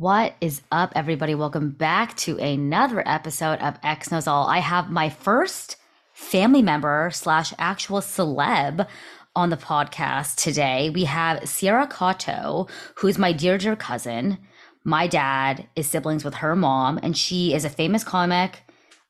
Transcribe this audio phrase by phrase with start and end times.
[0.00, 1.34] What is up, everybody?
[1.34, 4.46] Welcome back to another episode of X Knows All.
[4.46, 5.76] I have my first
[6.14, 8.88] family member slash actual celeb
[9.36, 10.88] on the podcast today.
[10.88, 14.38] We have Sierra Katow, who's my dear, dear cousin.
[14.84, 18.62] My dad is siblings with her mom, and she is a famous comic,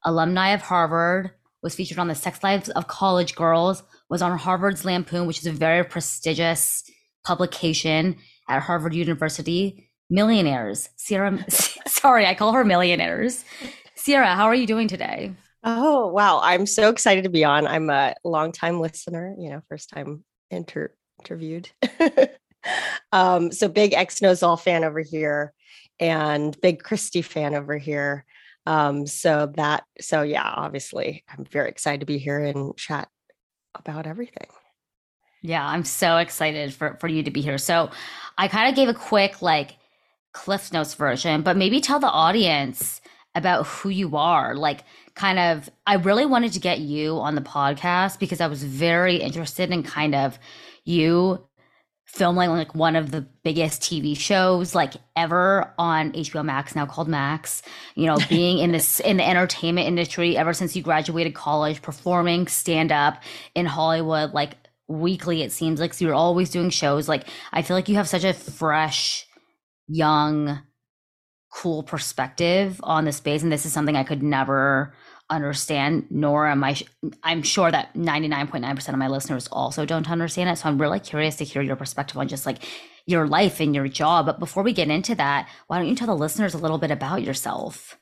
[0.04, 1.30] alumni of Harvard,
[1.62, 5.46] was featured on the Sex Lives of College Girls, was on Harvard's Lampoon, which is
[5.46, 6.82] a very prestigious
[7.24, 8.16] publication
[8.48, 9.86] at Harvard University.
[10.10, 10.90] Millionaires.
[10.96, 11.38] Sierra,
[11.86, 13.44] sorry, I call her millionaires.
[13.94, 15.32] Sierra, how are you doing today?
[15.62, 16.40] Oh, wow.
[16.42, 17.66] I'm so excited to be on.
[17.66, 21.70] I'm a longtime listener, you know, first time inter- interviewed.
[23.12, 25.52] um, so big X Knows All fan over here
[25.98, 28.24] and big Christy fan over here.
[28.66, 33.08] Um, so that, so yeah, obviously I'm very excited to be here and chat
[33.74, 34.48] about everything.
[35.42, 37.58] Yeah, I'm so excited for, for you to be here.
[37.58, 37.90] So
[38.36, 39.76] I kind of gave a quick like
[40.32, 43.00] Cliff Notes version, but maybe tell the audience
[43.34, 44.54] about who you are.
[44.54, 48.62] Like, kind of, I really wanted to get you on the podcast because I was
[48.62, 50.38] very interested in kind of
[50.84, 51.46] you
[52.10, 57.06] filming like one of the biggest TV shows like ever on HBO Max now called
[57.06, 57.62] Max
[57.94, 62.48] you know being in this in the entertainment industry ever since you graduated college performing
[62.48, 63.22] stand up
[63.54, 64.54] in Hollywood like
[64.88, 68.08] weekly it seems like so you're always doing shows like I feel like you have
[68.08, 69.28] such a fresh
[69.90, 70.60] young
[71.52, 74.94] cool perspective on the space and this is something I could never
[75.30, 76.76] understand nor am i
[77.22, 81.36] i'm sure that 99.9% of my listeners also don't understand it so i'm really curious
[81.36, 82.64] to hear your perspective on just like
[83.06, 86.08] your life and your job but before we get into that why don't you tell
[86.08, 87.96] the listeners a little bit about yourself?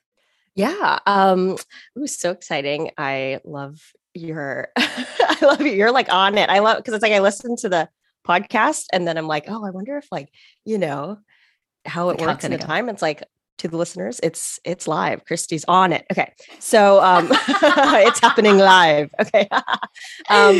[0.54, 3.78] Yeah um it was so exciting i love
[4.14, 7.56] your i love you you're like on it i love because it's like i listen
[7.56, 7.88] to the
[8.26, 10.30] podcast and then i'm like oh i wonder if like
[10.64, 11.18] you know
[11.84, 12.66] how it like works in the go.
[12.66, 13.22] time it's like
[13.58, 16.06] to the listeners it's it's live christy's on it.
[16.12, 19.48] Okay so um it's happening live okay.
[20.30, 20.56] Um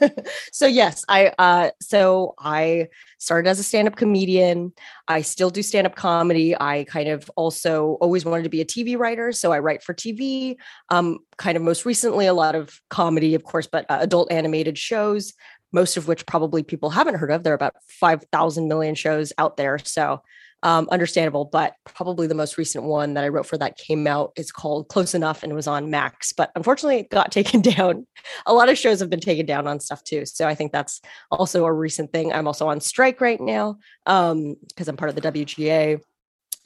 [0.52, 2.88] so yes i uh so i
[3.18, 4.72] started as a stand-up comedian.
[5.08, 6.54] I still do stand-up comedy.
[6.60, 9.94] I kind of also always wanted to be a tv writer so i write for
[9.94, 10.56] tv
[10.90, 14.76] um kind of most recently a lot of comedy of course but uh, adult animated
[14.76, 15.32] shows
[15.74, 17.42] most of which probably people haven't heard of.
[17.42, 20.22] There are about 5000 million shows out there so
[20.64, 21.44] um, understandable.
[21.44, 24.88] But probably the most recent one that I wrote for that came out is called
[24.88, 26.32] Close Enough and was on Max.
[26.32, 28.06] But unfortunately, it got taken down.
[28.46, 30.26] A lot of shows have been taken down on stuff too.
[30.26, 32.32] So I think that's also a recent thing.
[32.32, 34.56] I'm also on strike right now because um,
[34.88, 36.00] I'm part of the WGA.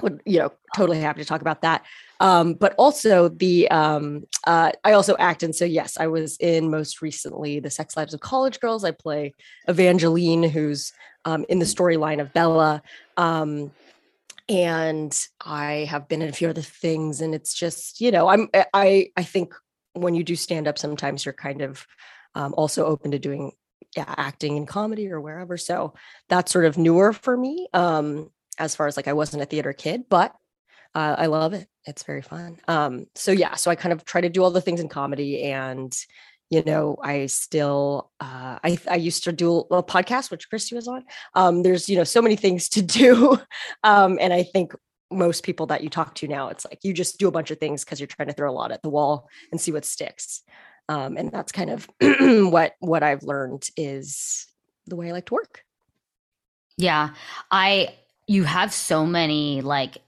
[0.01, 0.53] Would you know?
[0.77, 1.85] Totally happy to talk about that.
[2.21, 6.71] Um, but also the um, uh, I also act, and so yes, I was in
[6.71, 8.85] most recently the Sex Lives of College Girls.
[8.85, 9.35] I play
[9.67, 10.93] Evangeline, who's
[11.25, 12.83] um, in the storyline of Bella.
[14.49, 18.49] And I have been in a few other things and it's just you know I'm
[18.55, 19.55] eh, I I think
[19.93, 21.87] when you do stand up sometimes you're kind of
[22.35, 23.53] um, also open to doing
[23.97, 25.95] yeah acting in comedy or wherever so
[26.29, 29.73] that's sort of newer for me um as far as like I wasn't a theater
[29.73, 30.35] kid but
[30.95, 31.69] uh, I love it.
[31.85, 32.59] It's very fun.
[32.67, 35.43] Um so yeah so I kind of try to do all the things in comedy
[35.45, 35.95] and
[36.51, 40.89] you know i still uh, I, I used to do a podcast which christy was
[40.89, 41.05] on.
[41.35, 43.39] Um, there's you know so many things to do
[43.85, 44.73] um, and i think
[45.11, 47.59] most people that you talk to now it's like you just do a bunch of
[47.59, 50.43] things because you're trying to throw a lot at the wall and see what sticks.
[50.91, 51.89] Um, and that's kind of
[52.51, 54.47] what what i've learned is
[54.87, 55.63] the way i like to work.
[56.77, 57.11] Yeah
[57.51, 57.95] i
[58.27, 59.99] you have so many like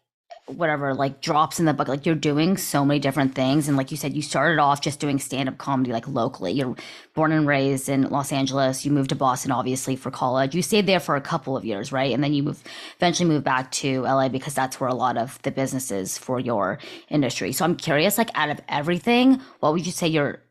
[0.57, 3.69] whatever like drops in the book like you're doing so many different things.
[3.69, 6.53] And like you said you started off just doing stand-up comedy like locally.
[6.53, 6.77] You're
[7.15, 8.85] born and raised in los angeles.
[8.85, 10.55] You moved to boston obviously for college.
[10.55, 12.13] You stayed there for a couple of years right?
[12.13, 12.67] And then you moved
[12.97, 16.79] eventually moved back to la because that's where a lot of the businesses for your
[17.09, 17.53] industry.
[17.53, 20.43] So i'm curious like out of everything what would you say you're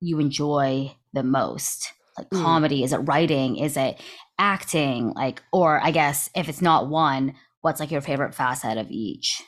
[0.00, 1.92] you enjoy the most?
[2.16, 2.42] Like mm.
[2.42, 3.56] comedy is it writing?
[3.56, 4.00] Is it
[4.38, 5.12] acting?
[5.14, 9.42] Like or i guess if it's not one what's like your favorite facet of each?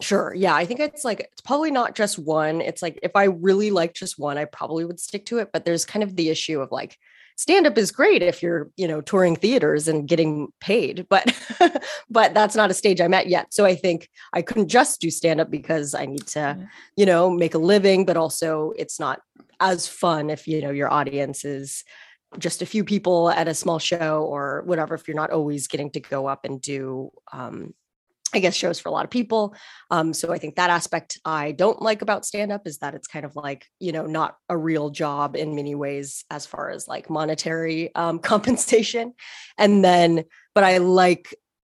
[0.00, 0.32] Sure.
[0.34, 0.54] Yeah.
[0.54, 2.60] I think it's like, it's probably not just one.
[2.60, 5.50] It's like, if I really like just one, I probably would stick to it.
[5.52, 6.96] But there's kind of the issue of like,
[7.36, 11.34] stand up is great if you're, you know, touring theaters and getting paid, but,
[12.10, 13.52] but that's not a stage I'm at yet.
[13.52, 17.30] So I think I couldn't just do stand up because I need to, you know,
[17.30, 19.20] make a living, but also it's not
[19.58, 21.84] as fun if, you know, your audience is,
[22.38, 25.90] just a few people at a small show or whatever if you're not always getting
[25.90, 27.74] to go up and do um,
[28.34, 29.54] I guess shows for a lot of people.
[29.90, 33.06] Um, so I think that aspect I don't like about stand up is that it's
[33.06, 36.86] kind of like, you know, not a real job in many ways as far as
[36.86, 39.14] like monetary um, compensation.
[39.58, 40.24] And then,
[40.54, 41.34] but I like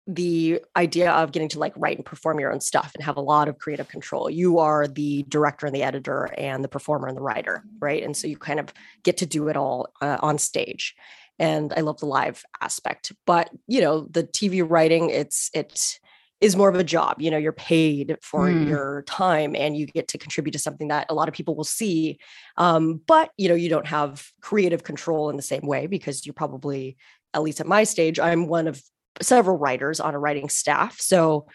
[0.06, 3.20] the idea of getting to like write and perform your own stuff and have a
[3.22, 4.28] lot of creative control.
[4.28, 8.02] You are the director and the editor and the performer and the writer, right?
[8.02, 8.72] And so you kind of
[9.04, 10.96] get to do it all uh, on stage.
[11.38, 13.12] And I love the live aspect.
[13.24, 15.98] But, you know, the TV writing, it's it
[16.40, 17.20] is more of a job.
[17.20, 18.68] You know, you're paid for mm.
[18.68, 21.64] your time and you get to contribute to something that a lot of people will
[21.64, 22.18] see.
[22.56, 26.32] Um, but, you know, you don't have creative control in the same way because you're
[26.32, 26.96] probably,
[27.34, 28.82] at least at my stage, I'm one of
[29.20, 31.00] several writers on a writing staff.
[31.00, 31.46] So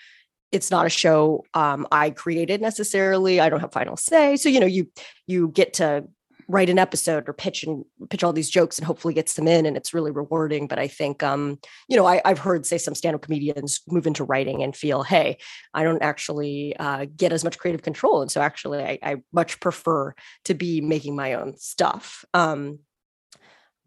[0.51, 3.39] it's not a show um, I created necessarily.
[3.39, 4.37] I don't have final say.
[4.37, 4.89] So you know, you
[5.27, 6.05] you get to
[6.47, 9.65] write an episode or pitch and pitch all these jokes and hopefully gets them in
[9.65, 10.67] and it's really rewarding.
[10.67, 14.23] But i think um you know I, have heard say some stand-up comedians move into
[14.23, 15.37] writing and feel hey
[15.73, 18.21] i don't actually uh, get as much creative control.
[18.21, 20.13] And so actually I, I much prefer
[20.45, 22.25] to be making my own stuff.
[22.33, 22.79] Um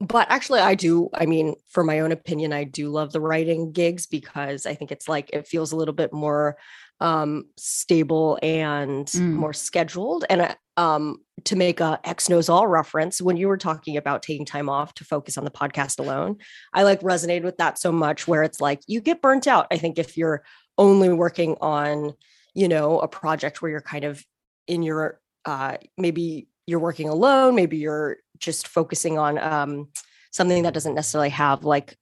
[0.01, 3.73] but actually i do i mean for my own opinion i do love the writing
[3.73, 6.57] gigs because i think it's like it feels a little bit more
[7.01, 9.33] um stable and mm.
[9.33, 13.97] more scheduled and um to make a x knows all reference when you were talking
[13.97, 16.37] about taking time off to focus on the podcast alone
[16.75, 19.79] i like resonated with that so much where it's like you get burnt out i
[19.79, 20.43] think if you're
[20.77, 22.13] only working on
[22.55, 24.25] you know a project where you're kind of
[24.67, 29.89] in your uh maybe you're working alone maybe you're just focusing on um,
[30.31, 31.97] something that doesn't necessarily have like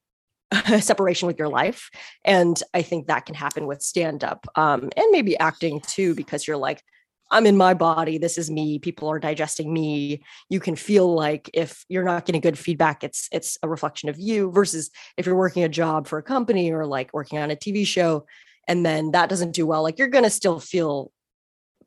[0.80, 1.90] separation with your life.
[2.24, 6.46] And I think that can happen with stand up um, and maybe acting too, because
[6.46, 6.82] you're like,
[7.30, 8.18] I'm in my body.
[8.18, 8.78] This is me.
[8.78, 10.22] People are digesting me.
[10.48, 14.18] You can feel like if you're not getting good feedback, it's it's a reflection of
[14.18, 14.52] you.
[14.52, 17.84] Versus if you're working a job for a company or like working on a TV
[17.84, 18.26] show,
[18.68, 21.10] and then that doesn't do well, like you're gonna still feel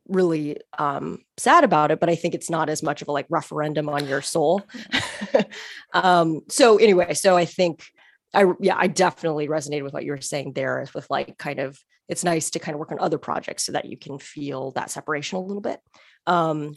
[0.10, 3.28] really um, sad about it, but I think it's not as much of a like
[3.30, 4.64] referendum on your soul.
[5.94, 7.86] um, so anyway, so I think
[8.34, 11.80] I yeah, I definitely resonated with what you were saying there with like kind of
[12.08, 14.90] it's nice to kind of work on other projects so that you can feel that
[14.90, 15.80] separation a little bit.
[16.26, 16.74] Um,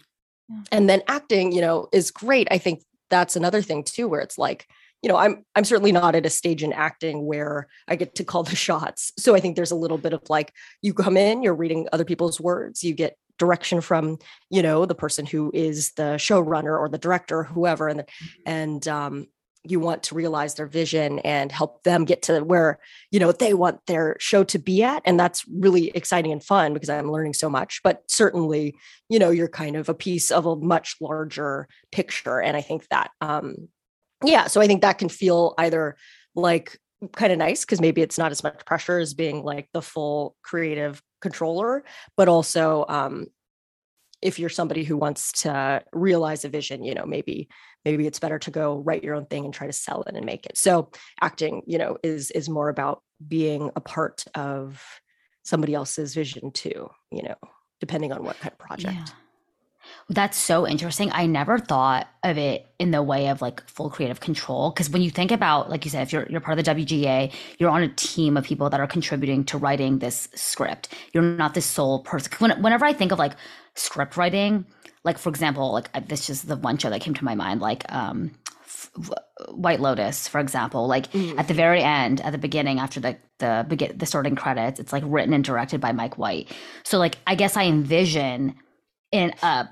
[0.48, 0.60] yeah.
[0.70, 2.48] and then acting, you know, is great.
[2.50, 4.66] I think that's another thing too, where it's like,
[5.02, 8.24] you know, I'm I'm certainly not at a stage in acting where I get to
[8.24, 9.12] call the shots.
[9.18, 12.04] So I think there's a little bit of like you come in, you're reading other
[12.04, 14.18] people's words, you get direction from
[14.50, 18.26] you know the person who is the showrunner or the director or whoever and mm-hmm.
[18.46, 19.26] and um,
[19.64, 22.78] you want to realize their vision and help them get to where
[23.10, 26.74] you know they want their show to be at and that's really exciting and fun
[26.74, 28.74] because i'm learning so much but certainly
[29.08, 32.86] you know you're kind of a piece of a much larger picture and i think
[32.88, 33.68] that um
[34.24, 35.96] yeah so i think that can feel either
[36.34, 36.78] like
[37.12, 40.36] kind of nice because maybe it's not as much pressure as being like the full
[40.42, 41.84] creative controller,
[42.16, 43.26] but also um,
[44.20, 47.48] if you're somebody who wants to realize a vision, you know, maybe
[47.84, 50.26] maybe it's better to go write your own thing and try to sell it and
[50.26, 50.56] make it.
[50.56, 50.90] So
[51.20, 54.82] acting, you know, is is more about being a part of
[55.44, 57.36] somebody else's vision too, you know,
[57.80, 58.94] depending on what kind of project.
[58.94, 59.14] Yeah.
[60.12, 61.10] That's so interesting.
[61.12, 64.70] I never thought of it in the way of like full creative control.
[64.70, 67.32] Cause when you think about, like you said, if you're you're part of the WGA,
[67.58, 70.92] you're on a team of people that are contributing to writing this script.
[71.14, 72.30] You're not the sole person.
[72.40, 73.32] When, whenever I think of like
[73.74, 74.66] script writing,
[75.02, 77.90] like for example, like this is the one show that came to my mind, like
[77.90, 78.32] um
[79.48, 81.38] White Lotus, for example, like mm.
[81.38, 84.92] at the very end, at the beginning, after the the begin the starting credits, it's
[84.92, 86.52] like written and directed by Mike White.
[86.82, 88.56] So like I guess I envision
[89.10, 89.68] in a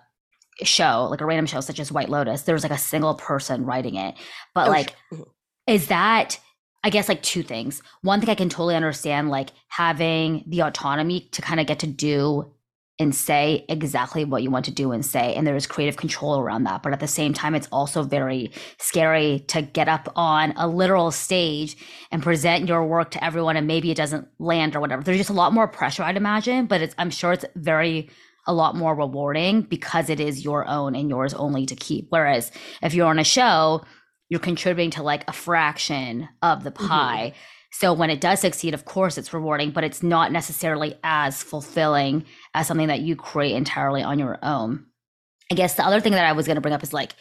[0.64, 3.96] show, like a random show such as White Lotus, there's like a single person writing
[3.96, 4.14] it.
[4.54, 5.22] But oh, like, mm-hmm.
[5.66, 6.38] is that,
[6.82, 7.82] I guess, like two things.
[8.02, 11.86] One thing I can totally understand, like having the autonomy to kind of get to
[11.86, 12.52] do
[13.00, 15.34] and say exactly what you want to do and say.
[15.34, 16.82] And there's creative control around that.
[16.82, 21.10] But at the same time, it's also very scary to get up on a literal
[21.10, 21.78] stage
[22.12, 25.02] and present your work to everyone and maybe it doesn't land or whatever.
[25.02, 28.10] There's just a lot more pressure, I'd imagine, but it's, I'm sure it's very
[28.47, 32.06] a lot more rewarding because it is your own and yours only to keep.
[32.11, 32.50] Whereas
[32.82, 33.82] if you're on a show,
[34.28, 36.87] you're contributing to like a fraction of the mm-hmm.
[36.87, 37.32] pie.
[37.35, 37.38] Mm-hmm.
[37.73, 42.25] So when it does succeed, of course it's rewarding, but it's not necessarily as fulfilling
[42.54, 44.87] as something that you create entirely on your own.
[45.52, 47.14] I guess the other thing that I was going to bring up is like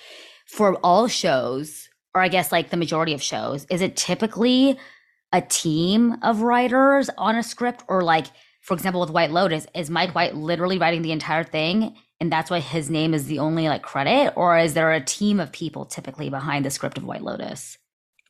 [0.48, 4.80] for all shows, or I guess like the majority of shows, is it typically
[5.32, 8.28] a team of writers on a script or like
[8.62, 11.96] for example, with White Lotus, is Mike White literally writing the entire thing?
[12.20, 14.34] And that's why his name is the only like credit?
[14.36, 17.78] Or is there a team of people typically behind the script of White Lotus?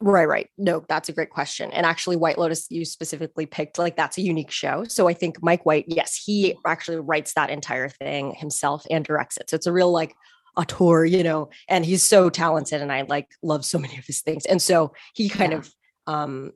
[0.02, 0.48] Right, right.
[0.58, 1.72] No, that's a great question.
[1.72, 4.86] And actually, White Lotus, you specifically picked like that's a unique show.
[4.86, 9.36] So I think Mike White, yes, he actually writes that entire thing himself and directs
[9.38, 9.50] it.
[9.50, 10.16] So it's a real like
[10.56, 14.22] auteur, you know, and he's so talented and I like love so many of his
[14.22, 14.46] things.
[14.46, 15.58] And so he kind yeah.
[15.58, 15.74] of
[16.08, 16.54] um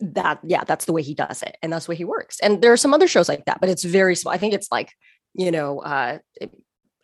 [0.00, 2.60] that yeah that's the way he does it and that's the way he works and
[2.62, 4.90] there are some other shows like that but it's very small i think it's like
[5.34, 6.18] you know uh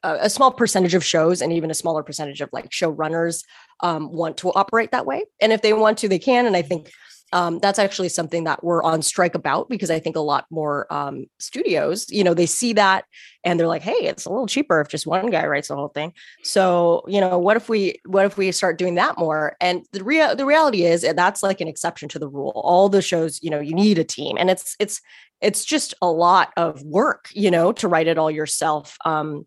[0.02, 3.44] a, small percentage of shows and even a smaller percentage of like showrunners
[3.80, 6.62] um, want to operate that way and if they want to they can and i
[6.62, 6.90] think
[7.32, 10.92] um, that's actually something that we're on strike about because I think a lot more
[10.92, 13.04] um, studios, you know, they see that
[13.44, 15.88] and they're like, "Hey, it's a little cheaper if just one guy writes the whole
[15.88, 19.56] thing." So, you know, what if we what if we start doing that more?
[19.60, 22.52] And the real the reality is that's like an exception to the rule.
[22.56, 25.00] All the shows, you know, you need a team, and it's it's
[25.40, 28.96] it's just a lot of work, you know, to write it all yourself.
[29.04, 29.46] Um,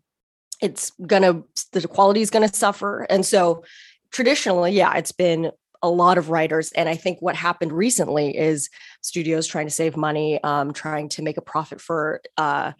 [0.62, 3.62] it's gonna the quality is gonna suffer, and so
[4.10, 5.50] traditionally, yeah, it's been
[5.84, 6.72] a lot of writers.
[6.72, 8.70] And I think what happened recently is
[9.02, 12.72] studios trying to save money, um, trying to make a profit for, uh,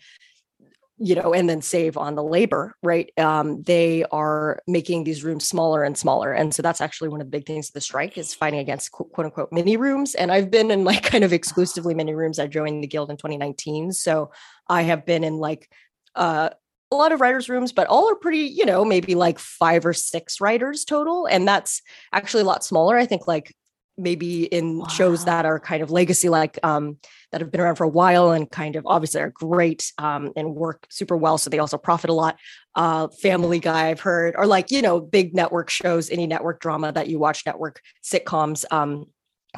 [0.96, 3.12] you know, and then save on the labor, right?
[3.18, 6.32] Um, they are making these rooms smaller and smaller.
[6.32, 8.90] And so that's actually one of the big things of the strike is fighting against
[8.90, 10.14] quote, quote unquote mini rooms.
[10.14, 12.38] And I've been in like kind of exclusively mini rooms.
[12.38, 13.92] I joined the guild in 2019.
[13.92, 14.30] So
[14.66, 15.68] I have been in like
[16.14, 16.50] uh,
[16.95, 19.93] a lot of writers' rooms, but all are pretty, you know, maybe like five or
[19.93, 21.27] six writers total.
[21.27, 21.83] And that's
[22.13, 22.97] actually a lot smaller.
[22.97, 23.55] I think like
[23.97, 24.87] maybe in wow.
[24.87, 26.97] shows that are kind of legacy like um
[27.31, 30.55] that have been around for a while and kind of obviously are great um and
[30.55, 32.37] work super well so they also profit a lot
[32.75, 36.91] uh family guy i've heard or like you know big network shows any network drama
[36.91, 39.07] that you watch network sitcoms um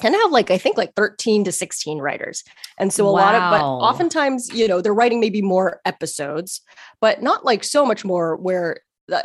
[0.00, 2.44] can have like I think like 13 to 16 writers.
[2.78, 3.18] And so a wow.
[3.18, 6.60] lot of but oftentimes, you know, they're writing maybe more episodes,
[7.00, 8.80] but not like so much more where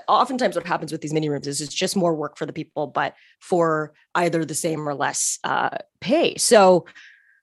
[0.07, 2.85] oftentimes what happens with these mini rooms is it's just more work for the people
[2.85, 6.37] but for either the same or less uh, pay.
[6.37, 6.85] So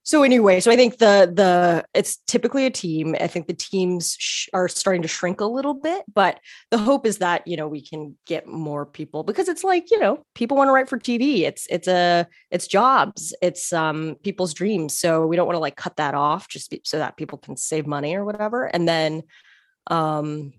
[0.02, 3.14] so anyway so i think the the it's typically a team.
[3.21, 6.40] I think the teams sh- are starting to shrink a little bit but
[6.71, 9.99] the hope is that you know we can get more people because it's like you
[9.99, 13.35] know people want to write for tv it's it's a it's jobs.
[13.43, 14.99] It's um people's dreams.
[14.99, 17.57] So we don't want to like cut that off just be, so that people can
[17.57, 18.64] save money or whatever.
[18.64, 19.23] And then
[19.88, 20.52] um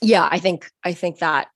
[0.00, 1.48] yeah i think i think that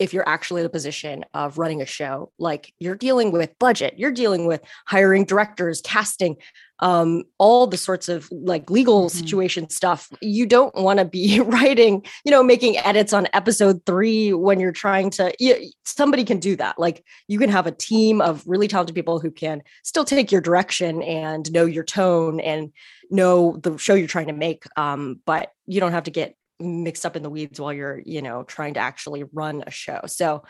[0.00, 3.94] if you're actually in a position of running a show like you're dealing with budget
[3.96, 6.36] you're dealing with hiring directors casting
[6.82, 9.18] um, all the sorts of like legal mm-hmm.
[9.18, 14.32] situation stuff you don't want to be writing you know making edits on episode three
[14.32, 18.20] when you're trying to you, somebody can do that like you can have a team
[18.20, 22.72] of really talented people who can still take your direction and know your tone and
[23.10, 27.06] know the show you're trying to make um, but you don't have to get mixed
[27.06, 30.00] up in the weeds while you're you know trying to actually run a show.
[30.06, 30.42] So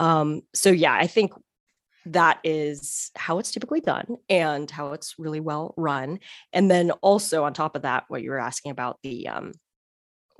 [0.00, 1.32] um so yeah i think
[2.06, 6.18] that is how it's typically done and how it's really well run.
[6.52, 9.52] And then also on top of that what you were asking about the um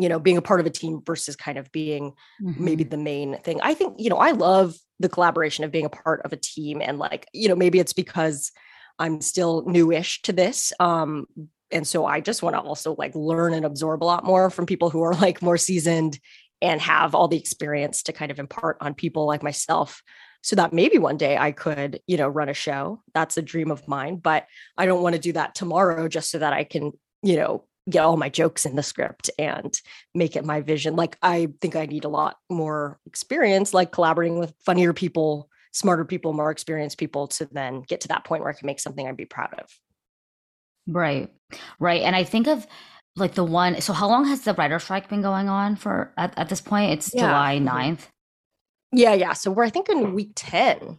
[0.01, 2.13] you know being a part of a team versus kind of being
[2.43, 2.65] mm-hmm.
[2.65, 3.61] maybe the main thing.
[3.63, 6.81] I think you know i love the collaboration of being a part of a team
[6.81, 8.53] and like you know maybe it's because
[8.99, 11.27] i'm still newish to this um
[11.73, 14.67] and so i just want to also like learn and absorb a lot more from
[14.67, 16.19] people who are like more seasoned
[16.61, 20.03] and have all the experience to kind of impart on people like myself
[20.43, 23.03] so that maybe one day i could you know run a show.
[23.15, 26.39] That's a dream of mine but i don't want to do that tomorrow just so
[26.39, 29.81] that i can you know get all my jokes in the script and
[30.15, 30.95] make it my vision.
[30.95, 36.05] Like i think i need a lot more experience like collaborating with funnier people smarter
[36.05, 39.07] people more experienced people to then get to that point where i can make something
[39.07, 39.69] i'd be proud of
[40.87, 41.31] Right.
[41.79, 42.03] Right.
[42.03, 42.67] And I think of
[43.15, 46.37] like the one so how long has the writer strike been going on for at,
[46.39, 46.93] at this point?
[46.93, 47.27] It's yeah.
[47.27, 48.09] July 9th.
[48.93, 49.33] Yeah, yeah.
[49.33, 50.97] So we're I think in week 10.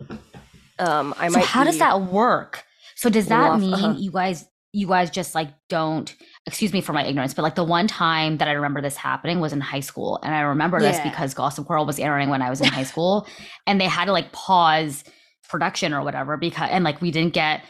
[0.80, 2.63] Um I so might how does that work?
[2.96, 3.96] So does that mean uh-huh.
[3.98, 7.63] you guys you guys just like don't excuse me for my ignorance, but like the
[7.63, 10.20] one time that I remember this happening was in high school.
[10.24, 10.92] And I remember yeah.
[10.92, 13.28] this because Gossip Girl was airing when I was in high school
[13.66, 15.04] and they had to like pause
[15.48, 17.63] production or whatever because and like we didn't get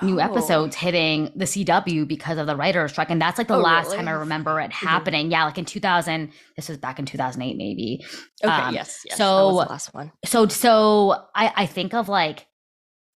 [0.00, 0.24] new oh.
[0.24, 3.10] episodes hitting the CW because of the writer's strike.
[3.10, 3.98] And that's like the oh, last really?
[3.98, 4.86] time I remember it mm-hmm.
[4.86, 5.26] happening.
[5.26, 5.32] Mm-hmm.
[5.32, 8.04] Yeah, like in 2000, this was back in 2008, maybe.
[8.42, 9.18] Okay, um, yes, yes.
[9.18, 10.12] So, last one.
[10.24, 12.46] So, so I, I think of like,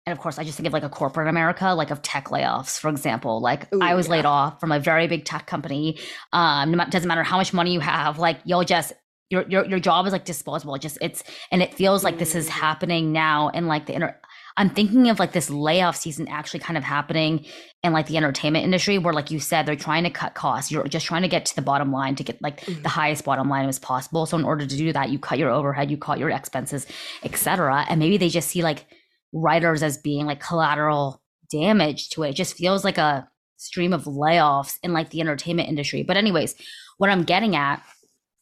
[0.05, 2.79] and of course, I just think of like a corporate America, like of tech layoffs,
[2.79, 3.41] for example.
[3.41, 4.11] Like Ooh, I was yeah.
[4.11, 5.97] laid off from a very big tech company.
[6.31, 8.93] Um, doesn't matter how much money you have, like you'll just
[9.29, 10.75] your your your job is like disposable.
[10.75, 12.51] It just it's and it feels like this is mm.
[12.51, 14.19] happening now in like the inter
[14.57, 17.45] I'm thinking of like this layoff season actually kind of happening
[17.83, 20.71] in like the entertainment industry where like you said they're trying to cut costs.
[20.71, 22.81] You're just trying to get to the bottom line to get like mm-hmm.
[22.81, 24.25] the highest bottom line as possible.
[24.25, 26.87] So in order to do that, you cut your overhead, you cut your expenses,
[27.23, 27.85] etc.
[27.89, 28.85] And maybe they just see like
[29.33, 31.21] writers as being like collateral
[31.51, 32.29] damage to it.
[32.29, 36.03] It just feels like a stream of layoffs in like the entertainment industry.
[36.03, 36.55] But anyways,
[36.97, 37.83] what I'm getting at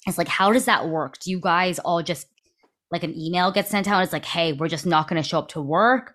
[0.08, 1.17] is like how does that work?
[1.20, 2.27] Do you guys all just
[2.92, 4.04] like an email gets sent out.
[4.04, 6.13] It's like, hey, we're just not going to show up to work.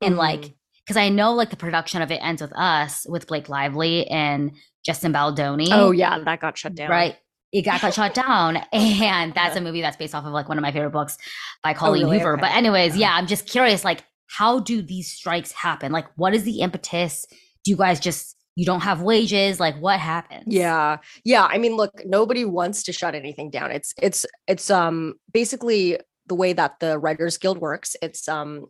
[0.00, 0.20] And mm-hmm.
[0.20, 4.06] like, because I know like the production of it ends with us with Blake Lively
[4.06, 4.52] and
[4.84, 5.68] Justin Baldoni.
[5.70, 6.90] Oh yeah, that got shut down.
[6.90, 7.16] Right.
[7.52, 8.58] It got, got shut down.
[8.72, 11.18] And that's a movie that's based off of like one of my favorite books
[11.62, 12.18] by Colleen really?
[12.18, 12.34] Hoover.
[12.34, 12.40] Okay.
[12.40, 15.92] But anyways, yeah, I'm just curious, like, how do these strikes happen?
[15.92, 17.26] Like, what is the impetus?
[17.64, 19.60] Do you guys just you don't have wages?
[19.60, 20.44] Like, what happens?
[20.46, 20.98] Yeah.
[21.24, 21.46] Yeah.
[21.50, 23.70] I mean, look, nobody wants to shut anything down.
[23.70, 27.96] It's it's it's um basically the way that the Writers Guild works.
[28.02, 28.66] It's um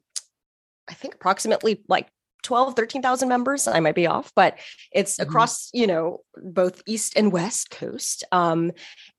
[0.88, 2.08] I think approximately like
[2.44, 4.58] 12 13,000 members I might be off but
[4.92, 5.22] it's Mhm.
[5.24, 8.70] across you know both east and west coast um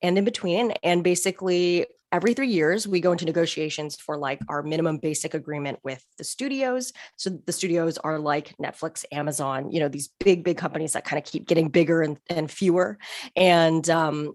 [0.02, 4.62] and in between and basically every 3 years we go into negotiations for like our
[4.62, 9.88] minimum basic agreement with the studios so the studios are like Netflix Amazon you know
[9.88, 12.98] these big big companies that kind of keep getting bigger and, and fewer
[13.36, 14.32] and um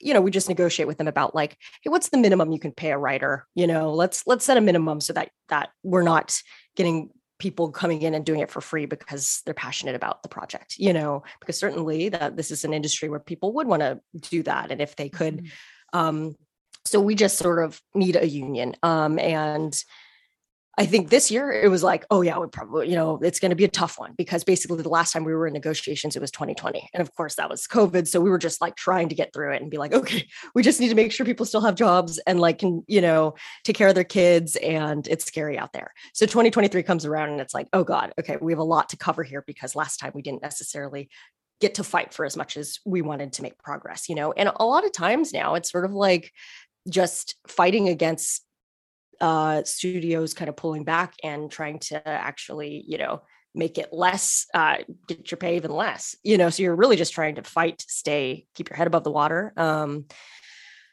[0.00, 2.72] you know we just negotiate with them about like hey what's the minimum you can
[2.72, 6.36] pay a writer you know let's let's set a minimum so that that we're not
[6.76, 10.76] getting people coming in and doing it for free because they're passionate about the project
[10.78, 14.00] you know because certainly that this is an industry where people would want to
[14.30, 15.50] do that and if they could Mhm.
[15.92, 16.36] um
[16.84, 19.82] so we just sort of need a union um and
[20.78, 23.50] I think this year it was like, oh yeah, we probably, you know, it's going
[23.50, 26.20] to be a tough one because basically the last time we were in negotiations, it
[26.20, 26.90] was 2020.
[26.92, 28.06] And of course that was COVID.
[28.06, 30.62] So we were just like trying to get through it and be like, okay, we
[30.62, 33.76] just need to make sure people still have jobs and like can, you know, take
[33.76, 34.56] care of their kids.
[34.56, 35.94] And it's scary out there.
[36.12, 38.98] So 2023 comes around and it's like, oh God, okay, we have a lot to
[38.98, 41.08] cover here because last time we didn't necessarily
[41.58, 44.32] get to fight for as much as we wanted to make progress, you know?
[44.32, 46.32] And a lot of times now it's sort of like
[46.88, 48.45] just fighting against
[49.20, 53.22] uh studios kind of pulling back and trying to actually you know
[53.54, 54.76] make it less uh
[55.08, 58.46] get your pay even less you know so you're really just trying to fight stay
[58.54, 60.04] keep your head above the water um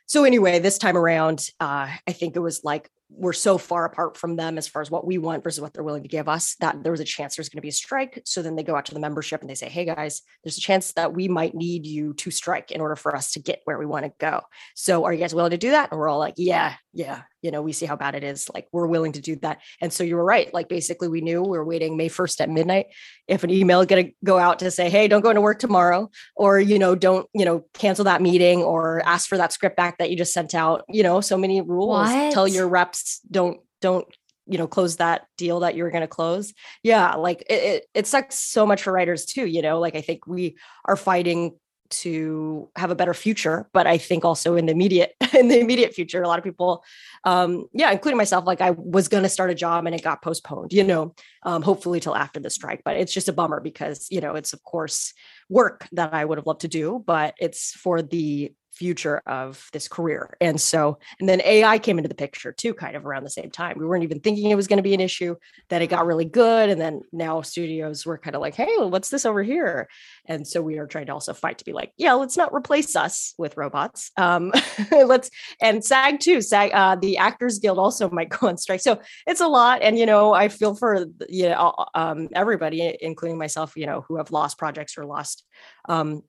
[0.05, 4.17] so anyway this time around uh i think it was like we're so far apart
[4.17, 6.55] from them as far as what we want versus what they're willing to give us
[6.59, 8.75] that there was a chance there's going to be a strike so then they go
[8.75, 11.53] out to the membership and they say hey guys there's a chance that we might
[11.53, 14.41] need you to strike in order for us to get where we want to go.
[14.75, 15.91] So are you guys willing to do that?
[15.91, 18.67] And we're all like yeah yeah you know we see how bad it is like
[18.71, 19.59] we're willing to do that.
[19.81, 22.49] And so you were right like basically we knew we were waiting may 1st at
[22.49, 22.87] midnight.
[23.27, 26.09] If an email going to go out to say hey don't go into work tomorrow
[26.35, 29.97] or you know don't you know cancel that meeting or ask for that script back
[29.97, 32.09] that you just sent out you know so many rules.
[32.33, 34.07] Tell your reps don't don't
[34.45, 36.53] you know close that deal that you were going to close.
[36.81, 40.01] Yeah like it, it it sucks so much for writers too you know like i
[40.01, 41.55] think we are fighting
[41.89, 45.93] to have a better future but i think also in the immediate in the immediate
[45.93, 46.83] future a lot of people
[47.23, 50.21] um yeah including myself like i was going to start a job and it got
[50.21, 54.07] postponed you know um hopefully till after the strike but it's just a bummer because
[54.09, 55.13] you know it's of course
[55.49, 59.87] work that i would have loved to do but it's for the future of this
[59.87, 60.35] career.
[60.41, 63.51] And so, and then AI came into the picture too, kind of around the same
[63.51, 63.77] time.
[63.77, 65.35] We weren't even thinking it was going to be an issue.
[65.69, 66.69] Then it got really good.
[66.69, 69.87] And then now studios were kind of like, hey, what's this over here?
[70.25, 72.95] And so we are trying to also fight to be like, yeah, let's not replace
[72.95, 74.11] us with robots.
[74.17, 74.51] Um,
[74.91, 75.29] let's,
[75.61, 78.81] and SAG too, SAG, uh, the Actors Guild also might go on strike.
[78.81, 79.81] So it's a lot.
[79.81, 84.17] And, you know, I feel for, you know, um, everybody, including myself, you know, who
[84.17, 85.43] have lost projects or lost,
[85.87, 86.23] um,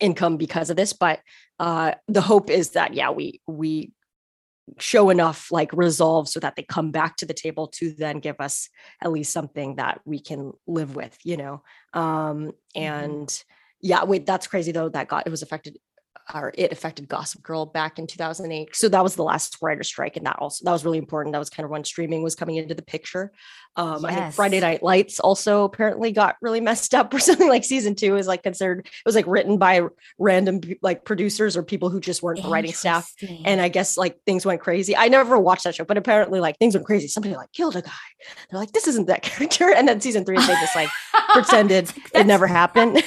[0.00, 1.20] income because of this but
[1.58, 3.92] uh the hope is that yeah we we
[4.78, 8.36] show enough like resolve so that they come back to the table to then give
[8.40, 8.68] us
[9.02, 11.62] at least something that we can live with you know?
[11.92, 13.44] Um and
[13.80, 15.78] yeah wait that's crazy though that got it was affected
[16.34, 18.74] or it affected Gossip Girl back in 2008.
[18.74, 21.32] So that was the last writer strike, and that also that was really important.
[21.32, 23.32] That was kind of when streaming was coming into the picture.
[23.76, 27.64] Um, I think Friday Night Lights also apparently got really messed up or something like
[27.64, 29.82] season two is like considered it was like written by
[30.18, 33.12] random like producers or people who just weren't the writing staff.
[33.44, 34.96] And I guess like things went crazy.
[34.96, 37.08] I never watched that show, but apparently like things went crazy.
[37.08, 37.90] Somebody like killed a guy.
[38.50, 39.72] They're like, this isn't that character.
[39.72, 40.90] And then season three, they just like
[41.30, 43.02] pretended it never happened.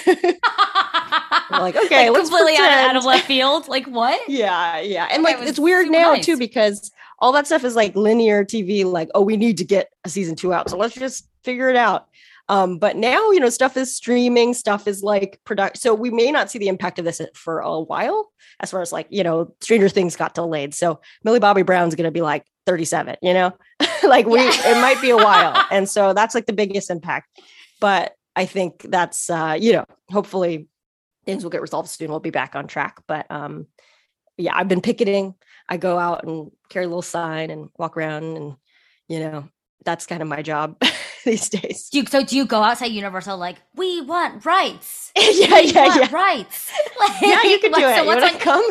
[1.51, 3.67] We're like, okay, Like, let's completely out of, out of left field.
[3.67, 4.19] Like what?
[4.27, 5.07] Yeah, yeah.
[5.11, 6.25] And Okay, like it it's weird now nice.
[6.25, 9.89] too because all that stuff is like linear TV, like, oh, we need to get
[10.03, 10.69] a season two out.
[10.69, 12.07] So let's just figure it out.
[12.49, 15.77] Um, but now, you know, stuff is streaming, stuff is like product.
[15.77, 18.91] So we may not see the impact of this for a while, as far as
[18.91, 20.73] like, you know, Stranger Things got delayed.
[20.73, 23.53] So Millie Bobby Brown's gonna be like 37, you know,
[24.03, 25.65] like we it might be a while.
[25.71, 27.29] and so that's like the biggest impact.
[27.79, 30.67] But I think that's uh, you know, hopefully
[31.25, 32.09] things will get resolved soon.
[32.09, 33.01] We'll be back on track.
[33.07, 33.67] But um,
[34.37, 35.35] yeah, I've been picketing.
[35.69, 38.55] I go out and carry a little sign and walk around, and
[39.07, 39.47] you know,
[39.85, 40.81] that's kind of my job
[41.25, 41.89] these days.
[41.89, 45.11] Do you, so do you go outside Universal like we want rights?
[45.17, 45.23] yeah,
[45.61, 46.15] We yeah, want yeah.
[46.15, 46.71] Rights.
[46.99, 47.95] Like, Yeah, you can what- do it.
[47.95, 48.63] So what's on come?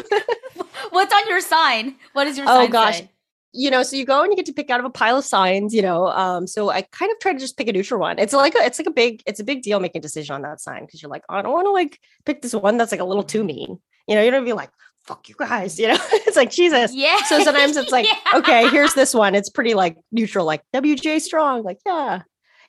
[0.91, 1.97] what's on your sign?
[2.13, 2.99] What is your Oh, gosh.
[2.99, 3.11] say?
[3.55, 5.25] You know, so you go and you get to pick out of a pile of
[5.25, 6.07] signs, you know.
[6.09, 8.19] Um, so I kind of try to just pick a neutral one.
[8.19, 10.43] It's like a, it's like a big, it's a big deal making a decision on
[10.43, 12.93] that sign because you're like, oh, I don't want to like pick this one that's
[12.93, 13.79] like a little too mean.
[14.09, 14.71] You know, you don't be like,
[15.05, 15.99] fuck you guys, you know.
[16.13, 16.95] it's like Jesus.
[16.95, 17.23] Yeah.
[17.25, 18.39] So sometimes it's like, Yeah.
[18.39, 19.35] okay, here's this one.
[19.35, 22.23] It's pretty like neutral, like WGA strong, like yeah,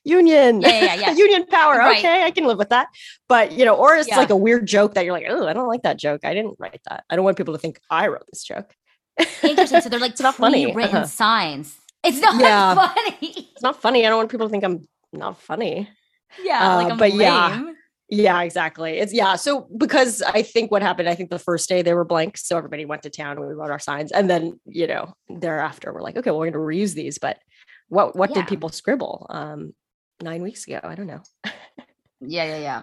[0.04, 1.12] union, Yeah, yeah, yeah.
[1.16, 1.78] union power.
[1.78, 2.00] Right.
[2.00, 2.88] Okay, I can live with that.
[3.30, 4.18] But you know, or it's Yeah.
[4.18, 6.22] like a weird joke that you're like, oh, I don't like that joke.
[6.26, 7.06] I didn't write that.
[7.10, 8.74] I don't want people to think I wrote this joke.
[9.44, 9.82] Interesting.
[9.82, 10.74] So they're like It's not funny.
[10.74, 11.06] written Uh-huh.
[11.08, 11.78] signs.
[12.04, 12.76] It's not Yeah.
[12.94, 13.50] funny.
[13.54, 14.06] It's not funny.
[14.06, 15.90] I don't want people to think I'm not funny.
[16.44, 17.70] Yeah, Uh, like I'm but yeah.
[18.10, 18.98] Yeah, exactly.
[19.00, 19.36] It's yeah.
[19.38, 22.58] So because I think what happened, I think the first day they were blank, so
[22.58, 26.02] everybody went to town and we wrote our signs, and then you know thereafter we're
[26.02, 27.18] like, okay, well, we're going to reuse these.
[27.18, 27.40] But
[27.88, 28.36] what what Yeah.
[28.42, 29.74] did people scribble um
[30.22, 30.80] nine weeks ago?
[30.84, 31.22] I don't know.
[32.26, 32.82] Yeah, yeah, yeah.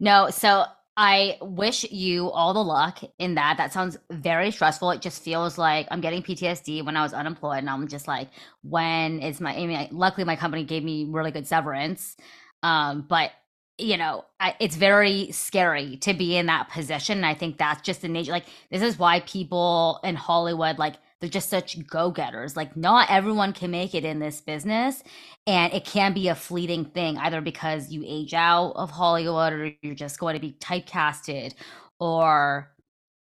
[0.00, 0.64] No, so
[1.00, 3.56] I wish you all the luck in that.
[3.56, 4.90] That sounds very stressful.
[4.90, 8.30] It just feels like I'm getting PTSD when I was unemployed, and I'm just like,
[8.62, 9.54] when is my?
[9.54, 12.16] I mean, luckily my company gave me really good severance,
[12.64, 13.30] um, but
[13.78, 17.18] you know, I, it's very scary to be in that position.
[17.18, 18.32] And I think that's just the nature.
[18.32, 22.56] Like, this is why people in Hollywood, like, they're just such go getters.
[22.56, 25.02] Like, not everyone can make it in this business.
[25.46, 29.72] And it can be a fleeting thing, either because you age out of Hollywood or
[29.82, 31.54] you're just going to be typecasted
[31.98, 32.70] or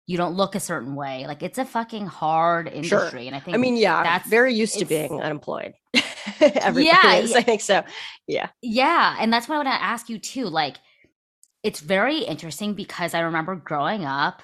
[0.07, 1.27] you don't look a certain way.
[1.27, 2.77] Like, it's a fucking hard Sure.
[2.77, 3.27] industry.
[3.27, 5.73] And I think, I mean, yeah, that's- very used to being unemployed.
[6.41, 7.39] Everybody Yeah, is, yeah.
[7.39, 7.85] I think so.
[8.27, 8.49] Yeah.
[8.61, 10.47] Yeah, and that's what I want to ask you too.
[10.47, 10.77] Like,
[11.63, 14.43] it's very interesting because I remember growing up.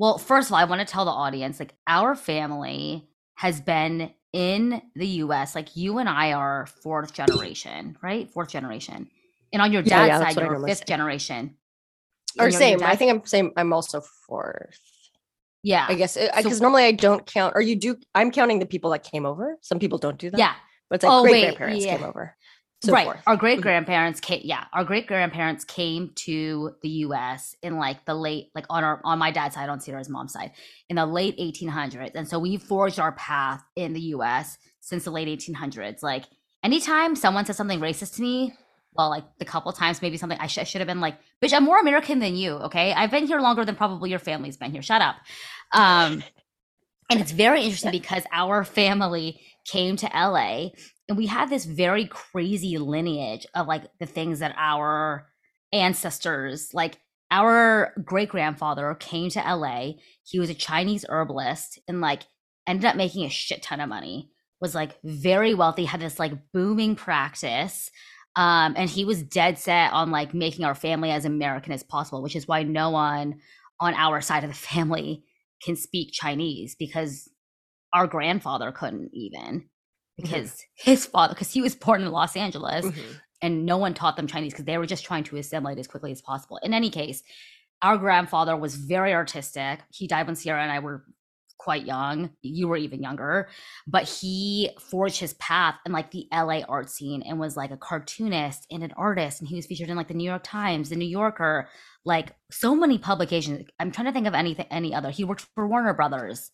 [0.00, 4.10] Well, first of all, I want to tell the audience like our family has been
[4.32, 5.54] in the US.
[5.54, 8.30] Like you and I are fourth generation, right?
[8.30, 9.10] Fourth generation.
[9.52, 10.84] And on your Yeah, dad's yeah, that's side, you're fifth say.
[10.86, 11.56] generation.
[12.38, 12.82] Or And your- your same.
[12.82, 13.52] I think I'm same.
[13.58, 14.78] I'm also fourth.
[15.62, 15.84] yeah.
[15.84, 17.96] Uh, I guess So- because normally I don't count, or you do.
[18.14, 19.58] I'm counting the people that came over.
[19.60, 20.38] Some people don't do that.
[20.38, 20.54] Yeah.
[20.88, 21.96] but it's like Oh, great wait, grandparents yeah.
[21.98, 22.36] came over.
[22.82, 23.04] So right.
[23.04, 23.20] forth.
[23.26, 28.14] Our great grandparents came yeah, our great grandparents came to the US in like the
[28.14, 30.52] late like on our on my dad's side, on Sierra's mom's side,
[30.88, 32.12] in the late 1800s.
[32.14, 36.02] And so we forged our path in the US since the late 1800s.
[36.02, 36.24] Like
[36.64, 38.54] anytime someone says something racist to me,
[38.94, 41.52] well, like the couple times, maybe something I, sh- I should have been like, bitch,
[41.52, 42.52] I'm more American than you.
[42.52, 42.92] Okay.
[42.92, 44.82] I've been here longer than probably your family's been here.
[44.82, 45.16] Shut up.
[45.72, 46.24] Um,
[47.10, 50.70] and it's very interesting because our family came to LA
[51.10, 55.26] and we had this very crazy lineage of like the things that our
[55.72, 56.98] ancestors, like
[57.32, 59.94] our great grandfather came to LA.
[60.22, 62.22] He was a Chinese herbalist and like
[62.64, 66.52] ended up making a shit ton of money, was like very wealthy, had this like
[66.52, 67.90] booming practice.
[68.36, 72.22] Um, and he was dead set on like making our family as American as possible,
[72.22, 73.40] which is why no one
[73.80, 75.24] on our side of the family
[75.60, 77.28] can speak Chinese because
[77.92, 79.68] our grandfather couldn't even
[80.20, 83.20] because his father because he was born in Los Angeles Mhm.
[83.42, 86.12] and no one taught them Chinese because they were just trying to assimilate as quickly
[86.12, 86.58] as possible.
[86.62, 87.22] In any case,
[87.82, 89.80] our grandfather was very artistic.
[89.90, 91.04] He died when Sierra and I were
[91.58, 92.30] quite young.
[92.42, 93.48] You were even younger,
[93.86, 97.76] but he forged his path in like the LA art scene and was like a
[97.76, 99.40] cartoonist and an artist.
[99.40, 101.68] And he was featured in like the New York Times, the New Yorker,
[102.04, 103.66] like so many publications.
[103.78, 105.10] I'm trying to think of anything, any other.
[105.10, 106.50] He worked for Warner Brothers.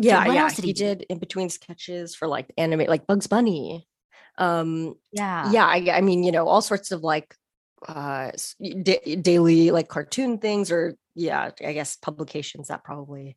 [0.00, 0.48] Yeah, what yeah.
[0.48, 3.86] did he he did in between sketches for like anime, like Bugs Bunny.
[4.36, 5.50] Um, Yeah.
[5.50, 7.34] yeah, I, I mean, you know, all sorts of like
[7.86, 13.36] uh da- daily like cartoon things, or yeah, I guess publications that probably.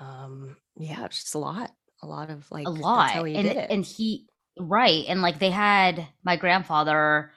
[0.00, 1.70] Um, yeah, it's just a lot,
[2.02, 4.26] a lot of like a lot and and he
[4.58, 7.32] right and like they had my grandfather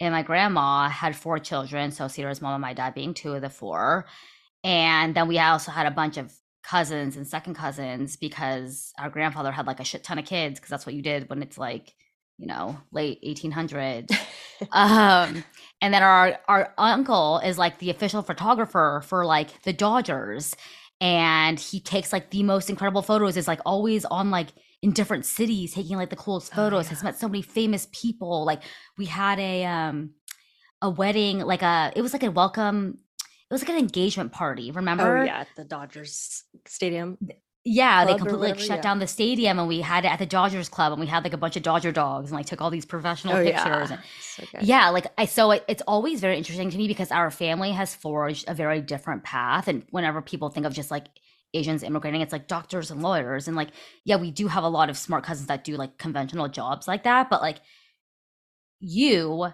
[0.00, 3.40] and my grandma had four children so Sierra's mom and my dad being two of
[3.40, 4.06] the four
[4.62, 6.32] and then we also had a bunch of
[6.62, 10.70] cousins and second cousins because our grandfather had like a shit ton of kids because
[10.70, 11.94] that's what you did when it's like
[12.38, 14.10] you know late 1800s
[14.72, 15.42] um
[15.82, 20.54] and then our our uncle is like the official photographer for like the dodgers
[21.00, 24.48] and he takes like the most incredible photos is like always on like
[24.82, 26.86] in different cities taking like the coolest Oh, photos.
[26.86, 26.90] yeah.
[26.90, 28.44] has met so many famous people.
[28.44, 28.62] Like
[28.98, 30.10] we had a um
[30.82, 32.98] a wedding like a it was like a welcome
[33.50, 37.18] it was like an engagement party oh, remember oh yeah, at the Dodgers Stadium.
[37.64, 38.80] yeah, they club or completely like shut yeah.
[38.80, 41.32] down the stadium and we had it at the Dodgers club and we had like
[41.32, 44.00] a bunch of Dodger dogs and like took all these professional Oh pictures yeah, and
[44.20, 47.72] so yeah, like I so it, it's always very interesting to me because our family
[47.72, 51.06] has forged a very different path and whenever people think of just like
[51.52, 53.70] Asians immigrating it's like doctors and lawyers and like
[54.04, 57.02] yeah, we do have a lot of smart cousins that do like conventional jobs like
[57.02, 57.58] that, but like
[58.78, 59.48] you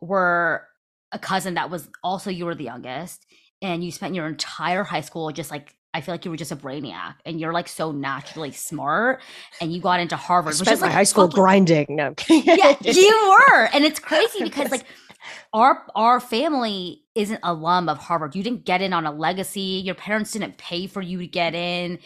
[0.00, 0.66] were
[1.14, 3.24] a cousin that was also you were the youngest
[3.62, 6.50] and you spent your entire high school just like I feel like you were just
[6.50, 9.22] a brainiac and you're like so naturally smart
[9.60, 11.86] and you got into Harvard, I which is my like high school fucking- grinding.
[11.90, 13.68] No, yeah, you were.
[13.72, 14.84] And it's crazy because like
[15.54, 18.34] our our family isn't alum of Harvard.
[18.34, 19.82] You didn't get in on a legacy.
[19.84, 22.00] Your parents didn't pay for you to get in.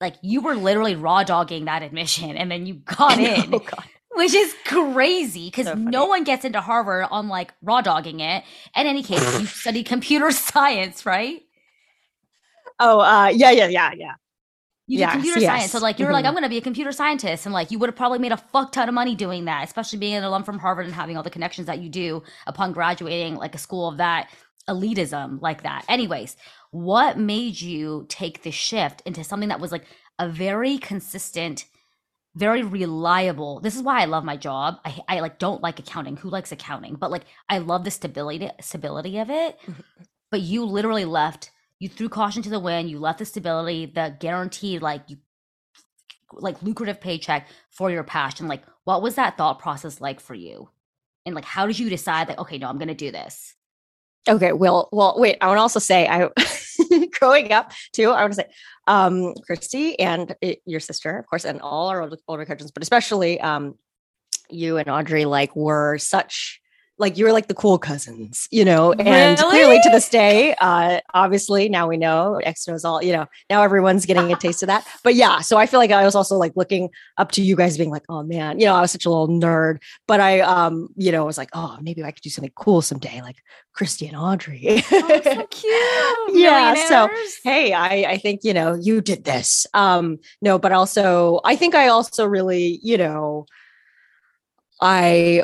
[0.00, 3.54] Like you were literally raw dogging that admission and then you got in.
[3.54, 3.84] Oh God.
[4.14, 8.44] Which is crazy because So no one gets into Harvard on like raw dogging it.
[8.76, 11.42] In any case, you studied computer science, right?
[12.78, 14.14] Oh, uh, yeah, yeah, yeah, yeah.
[14.88, 15.40] You Yes, did computer yes.
[15.40, 15.72] science.
[15.72, 16.26] So like you were like, Mhm.
[16.26, 17.46] I'm gonna be a computer scientist.
[17.46, 19.98] And like you would have probably made a fuck ton of money doing that, especially
[19.98, 23.36] being an alum from Harvard and having all the connections that you do upon graduating
[23.36, 24.30] like a school of that
[24.68, 25.84] elitism like that.
[25.88, 26.36] Anyways,
[26.72, 29.86] what made you take the shift into something that was like
[30.18, 31.64] a very consistent,
[32.34, 33.60] very reliable.
[33.60, 34.78] This is why I love my job.
[34.84, 36.16] I I like don't like accounting.
[36.16, 36.94] Who likes accounting?
[36.94, 39.58] But like I love the stability stability of it.
[39.60, 39.80] Mm-hmm.
[40.30, 41.50] But you literally left
[41.82, 45.16] you threw caution to the wind you left the stability the guaranteed like you
[46.34, 50.70] like lucrative paycheck for your passion like what was that thought process like for you
[51.26, 53.56] and like how did you decide that okay no i'm gonna do this
[54.28, 55.36] Okay, well, well, wait.
[55.40, 56.28] I want to also say, I
[57.18, 58.10] growing up too.
[58.10, 58.50] I want to say,
[58.86, 62.82] um, Christy and uh, your sister, of course, and all our older, older cousins, but
[62.82, 63.76] especially um,
[64.48, 66.61] you and Audrey, like were such
[67.02, 68.92] like you were like the cool cousins, you know.
[68.92, 73.02] And clearly, to this day, uh, obviously, now we know X knows all.
[73.02, 74.86] You know, now everyone's getting a taste of that.
[75.02, 76.88] But yeah, so I feel like I was also like looking
[77.18, 79.26] up to you guys, being like, oh man, you know, I was such a little
[79.26, 82.82] nerd, but I, um, you know, was like, oh, maybe I could do something cool
[82.82, 84.62] someday, like Christy and Audrey.
[84.92, 87.08] oh, so cute Yeah, so,
[87.42, 89.66] hey, I, I think, you know, you did this.
[89.74, 93.46] Um, no, but also I think I also really, you know,
[94.80, 95.42] I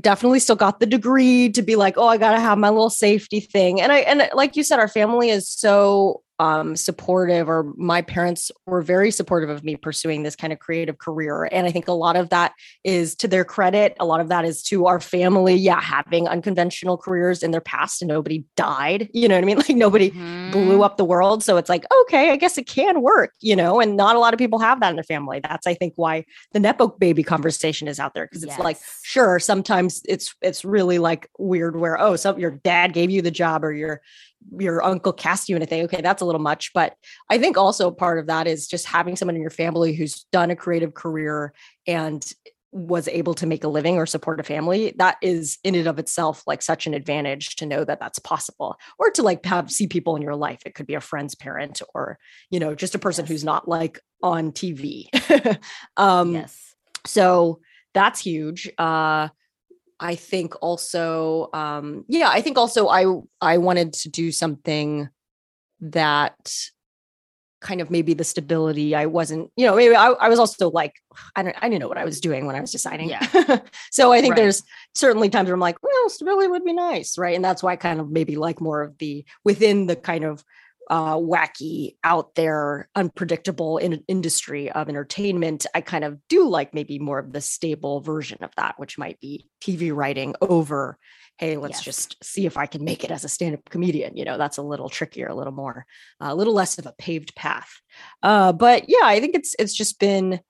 [0.00, 3.40] definitely still got the degree to be like, oh, I gotta have my little safety
[3.40, 3.80] thing.
[3.80, 8.50] And I and like you said, our family is so um supportive or my parents
[8.66, 11.92] were very supportive of me pursuing this kind of creative career and i think a
[11.92, 12.52] lot of that
[12.84, 16.96] is to their credit a lot of that is to our family yeah having unconventional
[16.98, 20.12] careers in their past and nobody died you know what i mean like nobody
[20.46, 20.84] blew Mhm.
[20.84, 21.42] up the world.
[21.42, 24.32] So it's like, okay, I guess it can work, you know, and not a lot
[24.32, 25.40] of people have that in their family.
[25.42, 28.28] That's I think why the Nepo baby conversation is out there.
[28.28, 32.92] Cause it's like, sure, sometimes it's it's really like weird where, oh, so your dad
[32.92, 34.00] gave you the job or your
[34.58, 35.84] your uncle cast you in a thing.
[35.84, 36.72] Okay, that's a little much.
[36.72, 36.94] But
[37.30, 40.50] I think also part of that is just having someone in your family who's done
[40.50, 41.52] a creative career
[41.86, 42.24] and
[42.72, 45.98] was able to make a living or support a family that is in and of
[45.98, 49.86] itself like such an advantage to know that that's possible or to like have see
[49.86, 52.18] people in your life it could be a friend's parent or
[52.50, 53.30] you know just a person Yes.
[53.30, 55.08] who's not like on tv
[55.96, 56.74] um yes
[57.06, 57.60] so
[57.94, 59.28] that's huge uh
[60.00, 63.04] i think also um yeah i think also i
[63.40, 65.08] i wanted to do something
[65.80, 66.36] that
[67.62, 70.92] kind of maybe the stability i wasn't you know maybe i, I was also like
[71.34, 73.26] i don't i didn't know what i was doing when i was deciding Yeah.
[73.90, 74.42] so i think Right.
[74.42, 74.62] there's
[74.94, 77.76] certainly times where i'm like well stability would be nice right and that's why i
[77.76, 80.44] kind of maybe like more of the within the kind of
[80.88, 86.98] uh, wacky, out there, unpredictable in- industry of entertainment, I kind of do like maybe
[86.98, 90.98] more of the stable version of that, which might be TV writing over,
[91.38, 91.84] hey, let's Yes.
[91.84, 94.16] just see if I can make it as a stand up comedian.
[94.16, 95.86] You know, that's a little trickier, a little more,
[96.20, 97.70] uh, a little less of a paved path.
[98.22, 100.40] Uh, but yeah, I think it's it's just been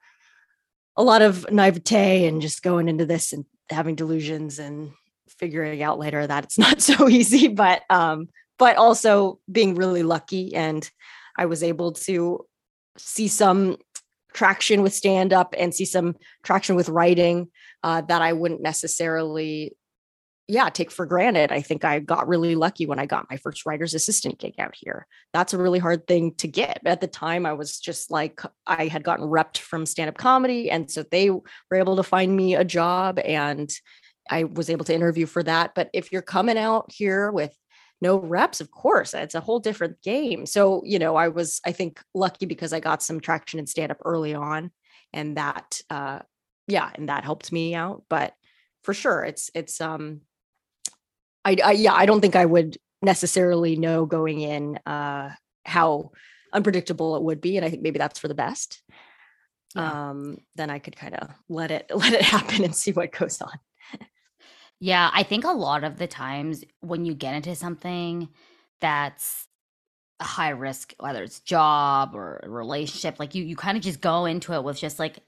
[0.96, 4.92] a lot of naivete and just going into this and having delusions and
[5.28, 10.54] figuring out later that it's not so easy but um but also being really lucky
[10.54, 10.90] and
[11.36, 12.44] i was able to
[12.96, 13.76] see some
[14.32, 17.48] traction with stand up and see some traction with writing
[17.82, 19.76] uh, that i wouldn't necessarily
[20.48, 21.50] yeah take for granted.
[21.50, 24.74] I think i got really lucky when i got my first writer's assistant gig out
[24.76, 25.06] here.
[25.32, 28.86] That's a really hard thing to get at the time i was just like i
[28.86, 31.42] had gotten repped from stand-up comedy and so they were
[31.72, 33.70] able to find me a job and
[34.30, 35.72] i was able to interview for that.
[35.74, 37.56] But if you're coming out here with
[38.00, 41.72] no reps of course it's a whole different game so you know i was i
[41.72, 44.70] think lucky because i got some traction in stand-up early on
[45.12, 46.18] and that uh
[46.68, 48.34] yeah and that helped me out but
[48.82, 50.20] for sure it's it's um
[51.46, 55.30] I, I yeah, I don't think I would necessarily know going in uh
[55.64, 56.10] how
[56.52, 57.56] unpredictable it would be.
[57.56, 58.82] And I think maybe that's for the best.
[59.74, 60.10] Yeah.
[60.10, 63.40] Um, then I could kind of let it let it happen and see what goes
[63.40, 63.58] on.
[64.80, 68.28] Yeah, I think a lot of the times when you get into something
[68.80, 69.48] that's
[70.20, 74.00] a high risk, whether it's job or a relationship, like you you kind of just
[74.00, 75.20] go into it with just like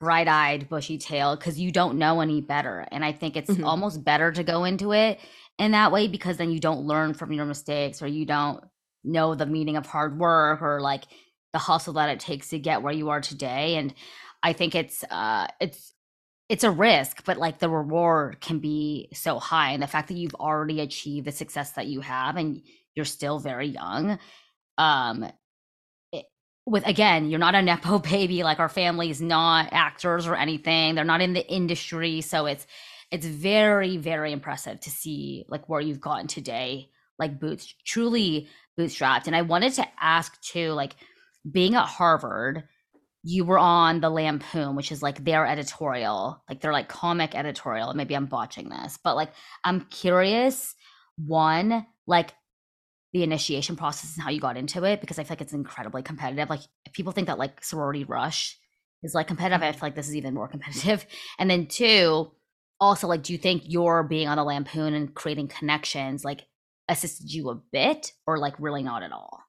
[0.00, 2.86] bright-eyed, bushy tail because you don't know any better.
[2.92, 3.62] And I think it's Mhm.
[3.62, 5.20] almost better to go into it
[5.58, 8.64] in that way because then you don't learn from your mistakes or you don't
[9.04, 11.04] know the meaning of hard work or like
[11.52, 13.94] the hustle that it takes to get where you are today and
[14.42, 15.94] i think it's uh it's
[16.48, 20.16] it's a risk but like the reward can be so high and the fact that
[20.16, 22.62] you've already achieved the success that you have and
[22.94, 24.18] you're still very young
[24.78, 25.30] um
[26.66, 28.42] with again, you're not a nepo baby.
[28.42, 30.94] Like our family is not actors or anything.
[30.94, 32.66] They're not in the industry, so it's
[33.10, 39.26] it's very very impressive to see like where you've gotten today, like boots truly bootstrapped.
[39.28, 40.96] And I wanted to ask too, like
[41.50, 42.64] being at Harvard,
[43.26, 47.92] you were on the Lampoon, which is like their editorial, like they're like comic editorial.
[47.92, 49.30] Maybe I'm botching this, but like
[49.64, 50.76] I'm curious.
[51.16, 52.34] One, like
[53.12, 56.04] the initiation process and how you got into it because I feel like it's incredibly
[56.04, 56.48] competitive.
[56.48, 56.60] Like
[56.92, 58.56] people think that like sorority rush
[59.02, 59.60] is like competitive.
[59.60, 59.80] I mm-hmm.
[59.80, 61.04] feel like this is even more competitive.
[61.36, 62.30] And then two,
[62.78, 66.46] also like, do you think your being on the lampoon and creating connections like
[66.88, 69.45] assisted you a bit or like really not at all?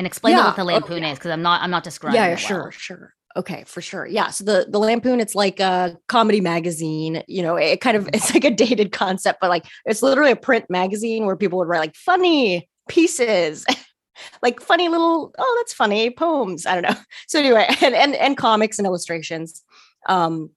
[0.00, 0.46] And explain yeah.
[0.46, 1.12] what the lampoon oh, yeah.
[1.12, 2.14] is because I'm not I'm not describing.
[2.14, 2.70] Yeah, sure, well.
[2.70, 3.14] sure.
[3.36, 4.06] Okay, for sure.
[4.06, 4.30] Yeah.
[4.30, 7.22] So the the Lampoon, it's like a comedy magazine.
[7.28, 10.36] You know, it kind of it's like a dated concept, but like it's literally a
[10.36, 13.66] print magazine where people would write like funny pieces,
[14.42, 16.64] like funny little oh that's funny poems.
[16.64, 16.98] I don't know.
[17.28, 19.62] So anyway, and and and comics and illustrations.
[20.08, 20.48] Um,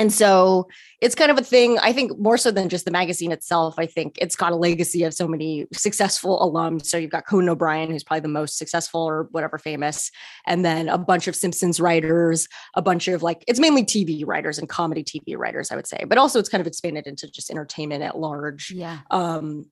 [0.00, 0.66] and so
[1.00, 3.86] it's kind of a thing i think more so than just the magazine itself i
[3.86, 6.86] think it's got a legacy of so many successful alums.
[6.86, 10.10] So you've got conan o'brien who's probably the most successful or whatever famous
[10.46, 14.58] and then a bunch of simpsons writers a bunch of like it's mainly tv writers
[14.58, 16.04] and comedy tv writers i would say.
[16.06, 18.70] But also it's kind of expanded into just entertainment at large.
[18.70, 19.00] Yeah.
[19.10, 19.70] Um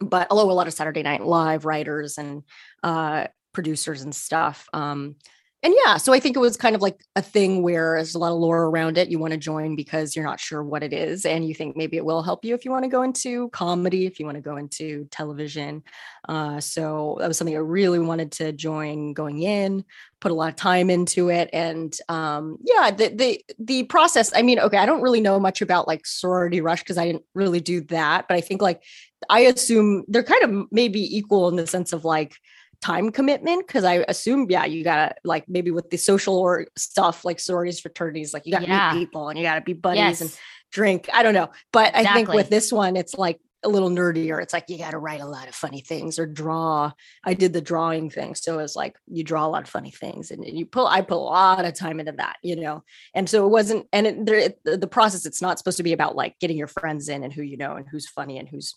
[0.00, 2.42] but although a lot of saturday night live writers and
[2.82, 4.68] uh producers and stuff.
[4.72, 5.16] Um
[5.64, 8.18] and yeah, so I think it was kind of like a thing where there's a
[8.18, 9.08] lot of lore around it.
[9.08, 11.96] You want to join because you're not sure what it is, and you think maybe
[11.96, 14.42] it will help you if you want to go into comedy, if you want to
[14.42, 15.82] go into television.
[16.28, 19.86] Uh, so that was something I really wanted to join going in.
[20.20, 24.32] Put a lot of time into it, and um, yeah, the the the process.
[24.36, 27.24] I mean, okay, I don't really know much about like sorority rush because I didn't
[27.32, 28.82] really do that, but I think like
[29.30, 32.36] I assume they're kind of maybe equal in the sense of like
[32.84, 37.24] time commitment because I assume, yeah, you gotta like maybe with the social or stuff
[37.24, 38.92] like sororities, fraternities, like you gotta yeah.
[38.92, 40.20] meet people and you gotta be buddies yes.
[40.20, 40.38] and
[40.70, 41.08] drink.
[41.12, 41.50] I don't know.
[41.72, 42.10] But exactly.
[42.10, 44.42] I think with this one, it's like a little nerdier.
[44.42, 46.92] It's like you gotta write a lot of funny things or draw.
[47.24, 48.34] I did the drawing thing.
[48.34, 51.16] So it's like you draw a lot of funny things and you pull, I put
[51.16, 52.84] a lot of time into that, you know?
[53.14, 56.16] And so it wasn't, and it, it, the process, it's not supposed to be about
[56.16, 58.74] like getting your friends in and who you know and who's funny and who's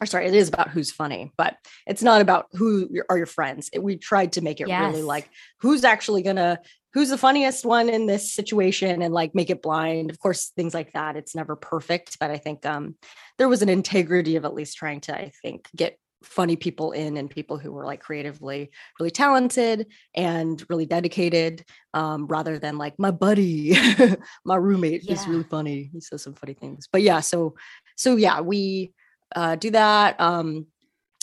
[0.00, 1.56] or sorry, it is about who's funny, but
[1.86, 3.70] it's not about who are your friends.
[3.72, 4.92] It, we tried to make it yes.
[4.92, 5.28] really like
[5.60, 6.60] who's actually gonna
[6.92, 10.10] who's the funniest one in this situation and like make it blind.
[10.10, 11.16] Of course, things like that.
[11.16, 12.96] It's never perfect, but I think um
[13.38, 17.16] there was an integrity of at least trying to, I think, get funny people in
[17.16, 22.98] and people who were like creatively really talented and really dedicated um, rather than like
[22.98, 23.76] my buddy
[24.44, 25.12] my roommate yeah.
[25.12, 27.54] is really funny he says some funny things but yeah so
[27.96, 28.92] so yeah we
[29.34, 30.20] uh, do that.
[30.20, 30.66] Um,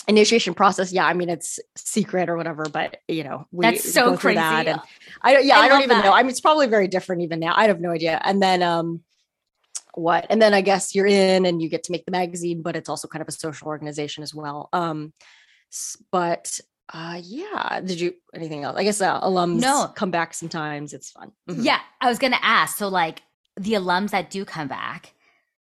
[0.08, 4.18] initiation process yeah i mean it's secret or whatever but you know we that's so
[4.18, 4.80] crazy that and
[5.22, 6.04] i don't yeah i, I don't even that.
[6.04, 8.62] know i mean it's probably very different even now i have no idea and then
[8.62, 9.02] um
[9.94, 12.76] what and then i guess you're in and you get to make the magazine but
[12.76, 15.14] it's also kind of a social organization as well um
[16.12, 16.60] but
[16.94, 19.88] uh yeah did you anything else i guess uh, alums no.
[19.96, 21.62] come back sometimes it's fun mm-hmm.
[21.62, 23.22] yeah i was gonna ask so like
[23.56, 25.14] the alums that do come back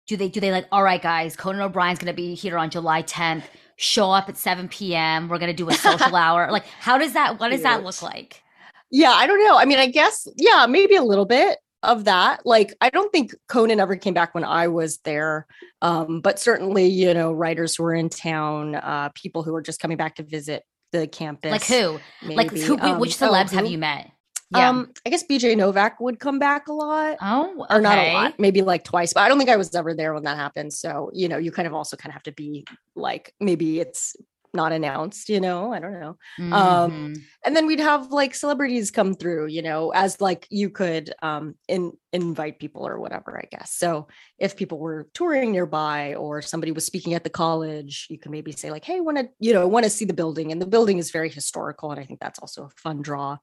[0.06, 2.70] do they do they like all right guys conan o'brien's going to be here on
[2.70, 3.44] july 10th
[3.76, 6.50] show up at 7 p.m we're going to do a social hour.
[6.50, 8.42] Like how does that what does that look like?
[8.90, 9.56] Yeah i don't know.
[9.56, 12.46] I mean i guess yeah maybe a little bit of that.
[12.46, 15.46] Like i don't think conan ever came back when i was there.
[15.80, 19.80] Um, but certainly you know writers who were in town uh, people who were just
[19.80, 20.62] coming back to visit
[20.92, 21.50] the campus.
[21.50, 21.98] Like who?
[22.22, 22.36] Maybe.
[22.36, 24.12] like who um, which celebs oh, have you met
[24.54, 24.68] yeah.
[24.68, 27.16] Um, I guess BJ Novak would come back a lot.
[27.20, 27.74] Oh, okay.
[27.74, 30.14] or not a lot, maybe like twice, but I don't think I was ever there
[30.14, 30.72] when that happened.
[30.72, 32.64] So, you know, you kind of also kind of have to be
[32.94, 34.16] like, maybe it's
[34.55, 36.17] not announced, you know, I don't know.
[36.38, 36.53] Um, mm-hmm.
[36.53, 41.13] Um, and then we'd have like celebrities come through, you know, as like you could
[41.23, 43.73] um in invite people or whatever, I guess.
[43.73, 48.31] So if people were touring nearby or somebody was speaking at the college, you can
[48.33, 50.53] maybe say like, hey, want to, you know, want to see the building.
[50.53, 51.90] And the building is very historical.
[51.90, 53.38] And I think that's also a fun draw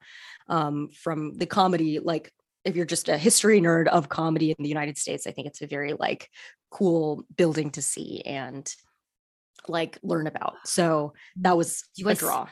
[0.47, 2.31] um, from the comedy, like
[2.65, 5.61] if you're just a history nerd of comedy in the United States, I think it's
[5.61, 6.29] a very like
[6.69, 8.71] cool building to see and
[9.69, 10.55] like learn about.
[10.65, 12.47] So that was do you guys, a draw.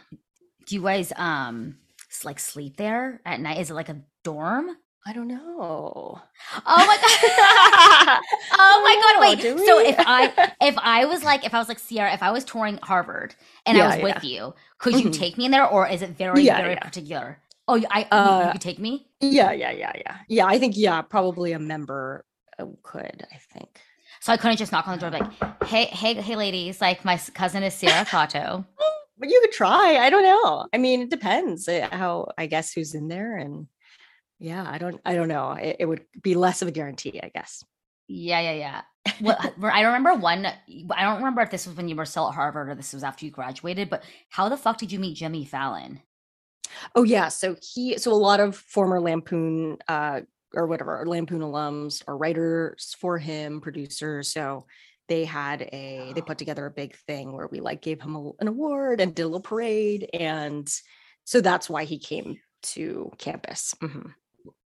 [0.68, 1.78] Do you guys um
[2.24, 3.60] like sleep there at night?
[3.60, 4.70] Is it like a dorm?
[5.06, 5.40] I don't know.
[5.40, 6.20] Oh
[6.66, 8.20] my god.
[8.60, 9.22] oh my god.
[9.22, 9.66] Wait.
[9.66, 12.44] So if I if I was like if I was like Sierra, if I was
[12.44, 15.14] touring Harvard and I Yeah, was with you, could you Mhm.
[15.14, 16.80] take me in there or is it very, Yeah, very yeah.
[16.80, 17.40] particular?
[17.70, 19.08] Oh, you- I you- you, Uh, could take me?
[19.22, 20.18] Yeah, yeah, yeah, yeah.
[20.28, 22.26] Yeah, I think yeah, probably a member
[22.60, 23.80] uh, could, I think.
[24.28, 27.18] So I couldn't just knock on the door like, hey, hey, hey ladies, like my
[27.34, 28.66] cousin is Sierra Katow.
[29.20, 29.98] But you could try.
[29.98, 30.68] I don't know.
[30.72, 33.68] I mean, it depends uh, how I guess who's in there and
[34.38, 35.54] yeah, I don't I don't know.
[35.54, 37.64] It, it would be less of a guarantee, I guess.
[38.10, 38.82] Yeah, yeah, yeah.
[39.22, 40.46] Well, I remember one.
[40.46, 43.04] I don't remember if this was when you were still at Harvard or this was
[43.04, 43.90] after you graduated.
[43.90, 46.02] But how the fuck did you meet Jimmy Fallon?
[46.96, 50.22] Oh yeah, so he so a lot of former Lampoon uh
[50.54, 54.32] or whatever Lampoon alums or writers for him, producers.
[54.32, 54.66] So
[55.08, 58.32] they had a they put together a big thing where we like gave him a,
[58.40, 60.70] an award and did a little parade, and
[61.24, 63.74] so that's why he came to campus.
[63.82, 64.14] Mhm.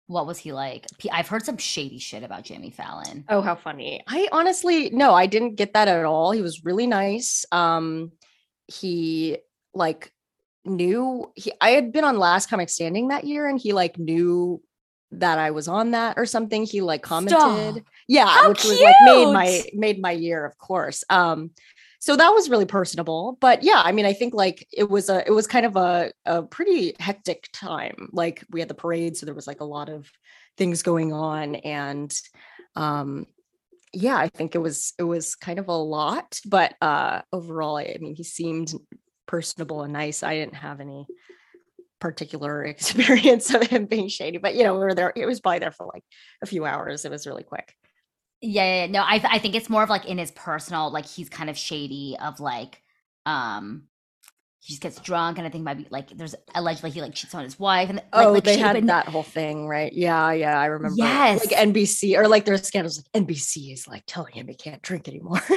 [0.07, 0.87] What was he like?
[1.11, 3.23] I've heard some shady shit about Jimmy Fallon.
[3.29, 4.03] Oh, how funny!
[4.07, 6.31] I honestly no, I didn't get that at all.
[6.31, 7.45] He was really nice.
[7.51, 8.11] Um,
[8.67, 9.37] he
[9.73, 10.11] like
[10.65, 11.53] knew he.
[11.61, 14.61] I had been on Last Comic Standing that year, and he like knew
[15.13, 16.63] that I was on that or something.
[16.63, 17.83] He like commented, Stop.
[18.07, 21.03] yeah, How which was like made my made my year, of course.
[21.09, 21.51] Um,
[21.99, 23.37] so that was really personable.
[23.39, 26.11] But yeah, I mean, I think like it was a it was kind of a
[26.25, 28.09] a pretty hectic time.
[28.11, 30.09] Like we had the parade, so there was like a lot of
[30.57, 32.13] things going on, and
[32.75, 33.25] um
[33.93, 37.83] yeah i think it was it was kind of a lot but uh overall i,
[37.83, 38.73] I mean he seemed
[39.25, 41.07] personable and nice i didn't have any
[42.01, 45.59] particular experience of him being shady but you know we were there it was probably
[45.59, 46.03] there for like
[46.41, 47.73] a few hours it was really quick.
[48.41, 51.29] Yeah, yeah, no, I I think it's more of like in his personal, like he's
[51.29, 52.81] kind of shady of like,
[53.27, 53.83] um,
[54.63, 57.33] he just gets drunk and I think might be like there's allegedly he like cheats
[57.33, 60.59] on his wife and like, oh like they had that whole thing right yeah yeah
[60.59, 61.39] i remember Yes.
[61.43, 65.07] like nbc or like there's scandals like nbc is like telling him he can't drink
[65.07, 65.41] anymore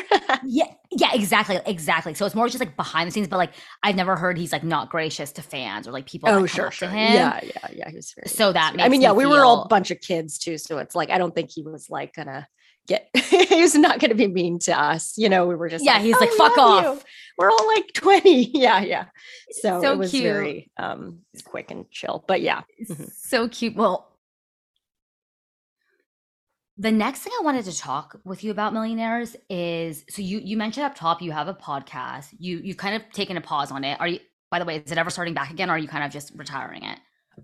[0.46, 2.12] Yeah, yeah, exactly, exactly.
[2.14, 3.52] So it's more just like behind the scenes, but like
[3.82, 6.28] I've never heard he's like not gracious to fans or like people.
[6.28, 7.14] oh sure sure him.
[7.14, 9.62] yeah yeah yeah he was very So that i mean me yeah we were all
[9.62, 12.46] a bunch of kids too so it's like i don't think he was like gonna
[12.86, 15.98] get he was not gonna be mean to us you know we were just Yeah,
[16.00, 17.00] he's "Oh, like, "Fuck off." you."
[17.38, 19.06] we're all like 20 yeah yeah
[19.50, 20.22] so, So it was cute.
[20.24, 23.10] very um quick and chill but yeah Mhm.
[23.12, 23.74] So cute.
[23.74, 24.10] Well,
[26.76, 30.56] the next thing I wanted to talk with you about millionaires is so you you
[30.56, 32.28] mentioned up top you have a podcast.
[32.38, 33.98] You you kind of taken a pause on it.
[34.00, 34.18] Are you
[34.50, 36.32] by the way, is it ever starting back again or are you kind of just
[36.36, 36.98] retiring it?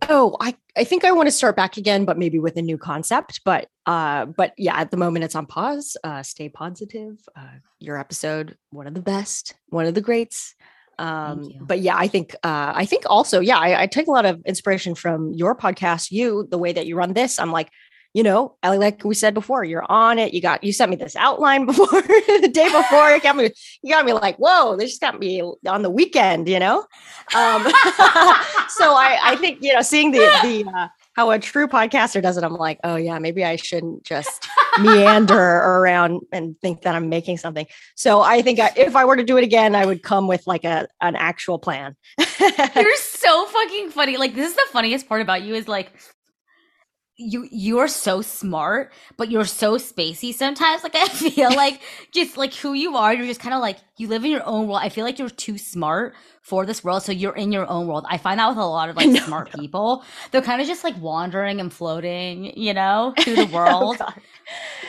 [0.09, 2.78] Oh, I, I think I want to start back again, but maybe with a new
[2.78, 3.41] concept.
[3.45, 5.97] But uh, but yeah, at the moment it's on pause.
[6.05, 7.18] Uh, stay positive.
[7.36, 10.55] Uh, your episode, one of the best, one of the greats.
[10.99, 14.26] Um, but yeah, I think uh, I think also, yeah, I, I take a lot
[14.26, 17.38] of inspiration from your podcast, you, the way that you run this.
[17.38, 17.70] I'm like,
[18.12, 20.34] you know, like we said before, you're on it.
[20.34, 23.11] You got you sent me this outline before the day before.
[23.11, 23.50] You got me,
[23.82, 26.78] you got me like, whoa, they just got me on the weekend, you know?
[27.36, 27.62] Um,
[28.68, 32.36] so I, I think you know, seeing the the uh, how a true podcaster does
[32.36, 34.48] it, I'm like, oh yeah, maybe I shouldn't just
[34.80, 37.66] meander around and think that I'm making something.
[37.94, 40.46] So I think I, if I were to do it again, I would come with
[40.46, 41.94] like a an actual plan.
[42.40, 44.16] You're so fucking funny.
[44.16, 45.92] Like this is the funniest part about you is like
[47.20, 50.82] you you're so smart, but you're so spacey sometimes.
[50.82, 51.80] Like I feel like
[52.12, 54.66] just like who you are, you're just kind of like you live in your own
[54.66, 54.80] world.
[54.82, 58.06] I feel like you're too smart for this world, so you're in your own world.
[58.08, 60.04] I find that with a lot of like No, smart people.
[60.30, 63.98] They're kind of just like wandering and floating, you know, through the Oh, world.
[63.98, 64.14] God.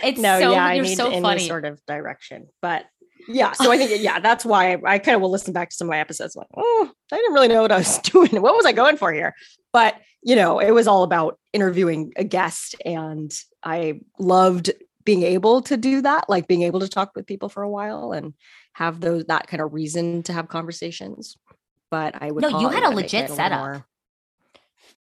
[0.03, 1.47] it's no, so yeah, I you're need so any funny.
[1.47, 2.85] sort of direction, but.
[3.27, 5.75] Yeah, so I think yeah, that's why I, I kind of will listen back to
[5.75, 6.35] some of my episodes.
[6.35, 8.41] Like, oh, I didn't really know what I was doing.
[8.41, 9.35] What was I going for here?
[9.71, 14.71] But you know, it was all about interviewing a guest, and I loved
[15.03, 18.11] being able to do that, like being able to talk with people for a while
[18.11, 18.33] and
[18.73, 21.37] have those that kind of reason to have conversations.
[21.89, 23.59] But I would No, you had a legit setup.
[23.59, 23.85] more-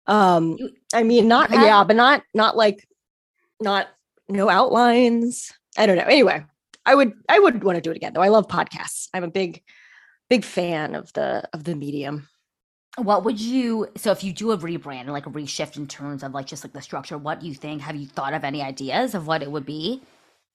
[0.08, 2.88] Um, You- I mean, not had- yeah, but not not like
[3.62, 3.88] not
[4.30, 5.52] no outlines.
[5.78, 6.04] I don't know.
[6.04, 6.44] Anyway,
[6.86, 8.22] I would I would want to do it again though.
[8.22, 9.08] I love podcasts.
[9.14, 9.64] I'm a big
[10.30, 12.28] big fan of the of the medium.
[12.98, 16.24] What would you so if you do a rebrand and like a reshift in terms
[16.24, 17.82] of like just like the structure, what do you think?
[17.82, 20.02] Have you thought of any ideas of what it would be?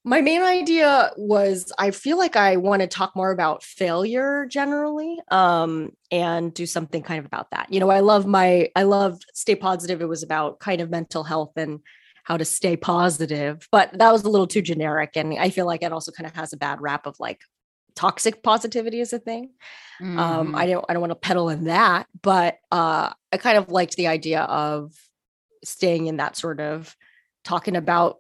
[0.05, 5.19] My main idea was I feel like I want to talk more about failure generally
[5.31, 7.71] um and do something kind of about that.
[7.71, 10.01] You know, I love my I loved Stay Positive.
[10.01, 11.81] It was about kind of mental health and
[12.25, 15.83] how to stay positive, but that was a little too generic and I feel like
[15.83, 17.41] it also kind of has a bad rap of like
[17.95, 19.51] toxic positivity is a thing.
[20.01, 20.55] Um Mhm.
[20.57, 23.97] I don't I don't want to peddle in that, but uh I kind of liked
[23.97, 24.93] the idea of
[25.65, 26.97] staying in that sort of
[27.45, 28.19] talking about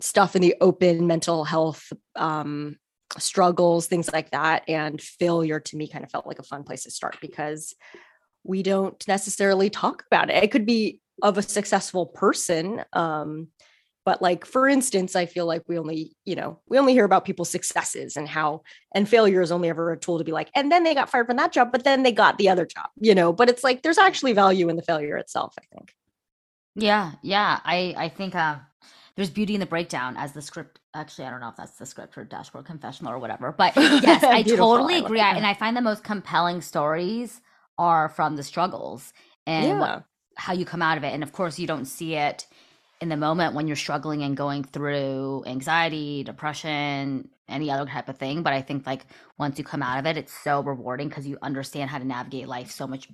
[0.00, 2.76] stuff in the open mental health um,
[3.18, 4.68] struggles, things like that.
[4.68, 7.74] And failure to me kind of felt like a fun place to start because
[8.44, 10.42] we don't necessarily talk about it.
[10.42, 12.82] It could be of a successful person.
[12.92, 13.48] Um,
[14.04, 17.24] but like for instance i feel like we only you know we only hear about
[17.24, 18.62] people's successes and how
[18.94, 21.26] and failure is only ever a tool to be like and then they got fired
[21.26, 23.32] from that job but then they got the other job you know?
[23.32, 25.94] But it's like there's actually value in the failure itself i think.
[26.74, 28.56] Yeah yeah i i think uh
[29.16, 31.86] there's beauty in the breakdown as the script actually i don't know if that's the
[31.86, 35.76] script or dashboard confessional or whatever but yes i totally agree I, and i find
[35.76, 37.40] the most compelling stories
[37.78, 39.12] are from the struggles
[39.46, 39.80] and yeah.
[39.80, 40.04] what,
[40.36, 42.46] how you come out of it and of course you don't see it
[43.02, 48.16] in the moment when you're struggling and going through anxiety, depression, any other type of
[48.16, 48.44] thing.
[48.44, 49.06] But I think like
[49.38, 52.46] once you come out of it, it's so rewarding because you understand how to navigate
[52.46, 53.08] life so much.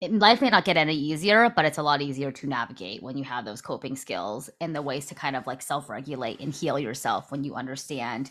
[0.00, 3.24] Life may not get any easier, but it's a lot easier to navigate when you
[3.24, 6.78] have those coping skills and the ways to kind of like self regulate and heal
[6.78, 8.30] yourself when you understand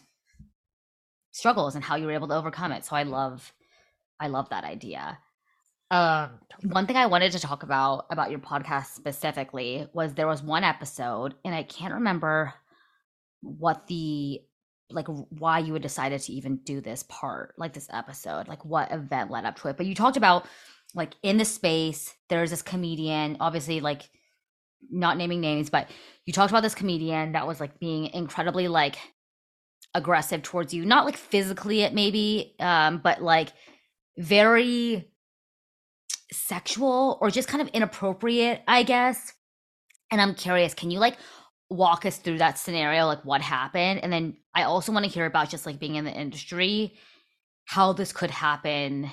[1.34, 2.86] struggles and how you were able to overcome it.
[2.86, 3.52] So I love,
[4.22, 5.18] I love that idea.
[5.92, 10.42] Um, one thing I wanted to talk about about your podcast specifically was there was
[10.42, 12.54] one episode, and I can't remember
[13.42, 14.42] what the
[14.90, 18.92] like why you had decided to even do this part, like this episode, like what
[18.92, 19.78] event led up to it.
[19.78, 20.48] But you talked about
[20.96, 24.04] like in the space, there's this comedian, obviously like
[24.90, 25.90] not naming names, but
[26.26, 28.98] you talked about this comedian that was like being incredibly like
[29.94, 33.50] aggressive towards you, not like physically it maybe, um, but like
[34.18, 35.11] very
[36.32, 39.34] sexual or just kind of inappropriate, I guess.
[40.12, 41.18] And I'm curious, can you like
[41.70, 44.02] walk us through that scenario, like what happened?
[44.04, 46.98] And then I also want to hear about just like being in the industry,
[47.66, 49.10] how this could happen.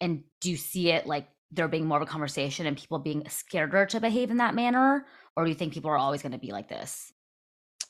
[0.00, 3.28] And do you see it like there being more of a conversation and people being
[3.28, 5.06] scared to behave in that manner?
[5.36, 7.12] Or do you think people are always going to be like this?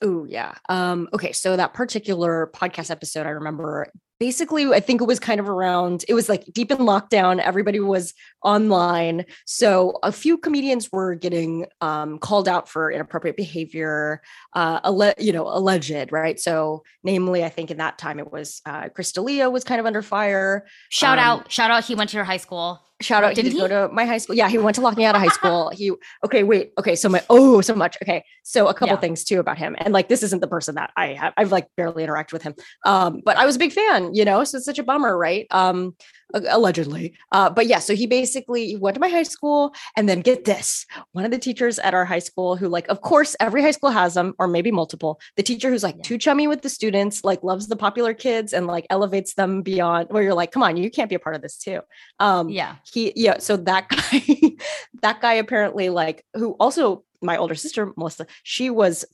[0.03, 0.55] Oh, yeah.
[0.69, 1.33] Um, okay.
[1.33, 3.87] So that particular podcast episode, I remember
[4.23, 7.41] basically, I think it was kind of around, it was like deep in lockdown.
[7.41, 8.15] Everybody was
[8.45, 9.25] online.
[9.47, 15.33] So a few comedians were getting um, called out for inappropriate behavior, uh, alle- you
[15.33, 16.39] know, alleged, right?
[16.39, 19.87] So, namely, I think in that time it was uh, Chris D'Elia was kind of
[19.87, 20.69] under fire.
[20.89, 21.85] Shout um, out, shout out.
[21.85, 22.81] He went to your high school.
[23.03, 23.35] Shout out!
[23.35, 24.37] Did he, he, go to my high school?
[24.37, 25.71] Yeah, he went to Lafayette High School.
[25.83, 25.91] He
[26.25, 26.43] okay.
[26.43, 26.73] Wait.
[26.79, 26.95] Okay.
[26.95, 27.97] So my oh, so much.
[28.03, 28.25] Okay.
[28.43, 29.01] So a couple yeah.
[29.01, 31.33] things too about him, and like this isn't the person that I have.
[31.37, 32.55] I've like barely interacted with him.
[32.85, 34.15] Um, but I was a big fan.
[34.15, 35.47] You know, so it's such a bummer, right?
[35.51, 35.95] Um,
[36.35, 37.15] allegedly.
[37.31, 40.87] Uh, but yeah, so he basically went to my high school, and then get this:
[41.13, 43.91] one of the teachers at our high school, who like, of course, every high school
[43.91, 45.21] has them, or maybe multiple.
[45.37, 46.03] The teacher who's like yeah.
[46.03, 50.09] too chummy with the students, like loves the popular kids, and like elevates them beyond.
[50.11, 51.81] Where you're like, come on, you can't be a part of this too.
[52.19, 52.77] Um, yeah.
[52.93, 53.39] He yeah.
[53.39, 54.57] So that guy,
[55.03, 59.05] that guy apparently like who also my older sister Melissa, she was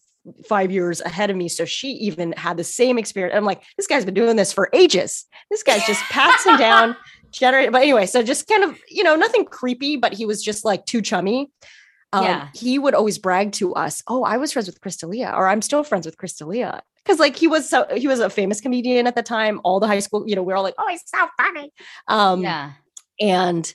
[0.47, 1.49] five years ahead of me.
[1.49, 3.37] So she even had the same experience.
[3.37, 5.26] I'm like, this guy's been doing this for ages.
[5.51, 6.97] This guy's just passing down,
[7.31, 7.72] generate.
[7.72, 10.85] But anyway, so just kind of, you know, nothing creepy, but he was just like
[10.87, 11.51] too chummy.
[12.12, 12.49] Um, yeah.
[12.55, 15.61] He would always brag to us, "Oh, I was friends with Chris D'Elia, or I'm
[15.61, 19.07] still friends with Chris D'Elia," because like he was so he was a famous comedian
[19.07, 19.61] at the time.
[19.62, 21.70] All the high school, you know, we are all like, "Oh, he's so funny."
[22.07, 22.72] Um, yeah,
[23.21, 23.75] and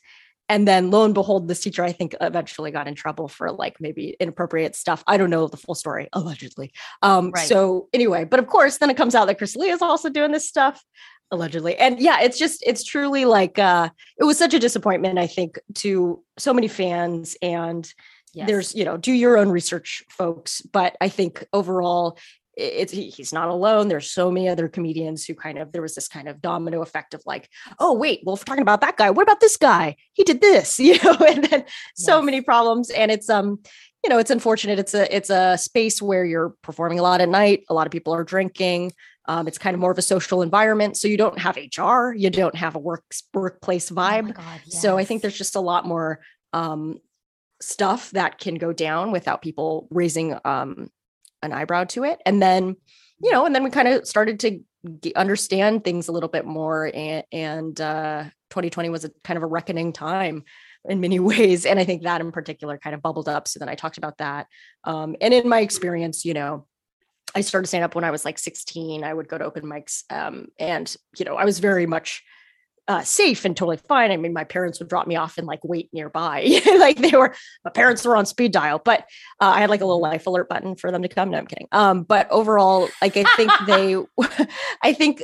[0.49, 3.77] and then lo and behold this teacher i think eventually got in trouble for like
[3.79, 6.71] maybe inappropriate stuff i don't know the full story allegedly
[7.01, 7.47] um right.
[7.47, 10.31] so anyway but of course then it comes out that Chris D'Elia is also doing
[10.31, 10.83] this stuff
[11.31, 13.89] allegedly and yeah it's just it's truly like uh
[14.19, 17.91] it was such a disappointment i think to so many fans and
[18.35, 18.47] Yes.
[18.47, 22.17] there's you know do your own research folks but i think overall
[22.55, 23.87] it's he's not alone.
[23.87, 27.13] There's so many other comedians who kind of there was this kind of domino effect
[27.13, 27.49] of like
[27.79, 29.95] oh wait well if we're talking about that guy what about this guy?
[30.13, 32.25] He did this you know and then so yes.
[32.25, 32.89] many problems.
[32.89, 33.59] And it's um
[34.03, 34.79] you know it's unfortunate.
[34.79, 37.63] It's a it's a space where you're performing a lot at night.
[37.69, 38.91] A lot of people are drinking.
[39.25, 40.97] Um, it's kind of more of a social environment.
[40.97, 44.29] So you don't have hr you don't have a work workplace oh vibe.
[44.29, 44.81] Oh God, yes.
[44.81, 46.19] so i think there's just a lot more
[46.51, 46.99] um,
[47.61, 50.89] stuff that can go down without people raising um,
[51.43, 52.19] an eyebrow to it.
[52.25, 52.75] And then
[53.21, 54.59] you know and then we kind of started to
[54.99, 59.43] get, understand things a little bit more and, and uh, 2020 was a kind of
[59.43, 60.43] a reckoning time
[60.85, 61.65] in many ways.
[61.65, 63.47] And i think that in particular kind of bubbled up.
[63.47, 64.47] So then i talked about that
[64.83, 66.67] um, and in my experience you know
[67.35, 70.03] i started stand up when i was like 16 i would go to open mics
[70.11, 72.23] um, and you know i was very much
[72.87, 74.11] uh, safe and totally fine.
[74.11, 76.61] I mean, my parents would drop me off and like wait nearby.
[76.79, 79.01] like they were, my parents were on speed dial, but
[79.39, 81.29] uh, I had like a little life alert button for them to come.
[81.29, 81.67] No, I'm kidding.
[81.71, 83.95] Um, but overall, like I think they,
[84.81, 85.23] I think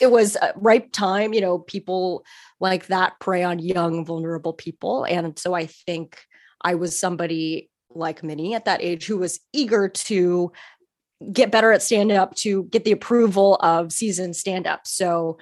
[0.00, 1.34] it was a ripe time.
[1.34, 2.24] You know, people
[2.58, 6.24] like that prey on young, vulnerable people, and so I think
[6.62, 10.50] I was somebody like Minnie at that age who was eager to
[11.32, 14.86] get better at stand up to get the approval of seasoned stand up.
[14.86, 15.38] So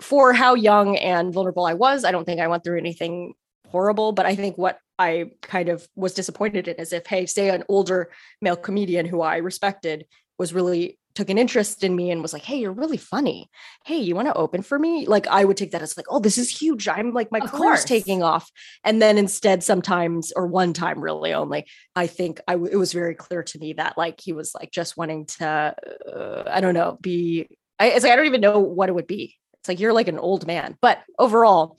[0.00, 3.34] for how young and vulnerable I was, I don't think I went through anything
[3.68, 7.50] horrible, but I think what I kind of was disappointed in is if, hey, say
[7.50, 10.06] an older male comedian who I respected
[10.38, 13.48] was really took an interest in me and was like, Hey, you're really funny.
[13.84, 15.06] Hey, you want to open for me?
[15.06, 16.88] Like, I would take that as like, Oh, this is huge.
[16.88, 17.84] I'm like, my of career's course.
[17.84, 18.50] taking off.
[18.82, 22.92] And then instead, sometimes, or one time really only, I think I w- it was
[22.92, 25.74] very clear to me that like he was like just wanting to,
[26.12, 29.06] uh, I don't know, be, I, it's like, I don't even know what it would
[29.06, 29.36] be.
[29.64, 30.76] It's like, you're like an old man.
[30.82, 31.78] But overall,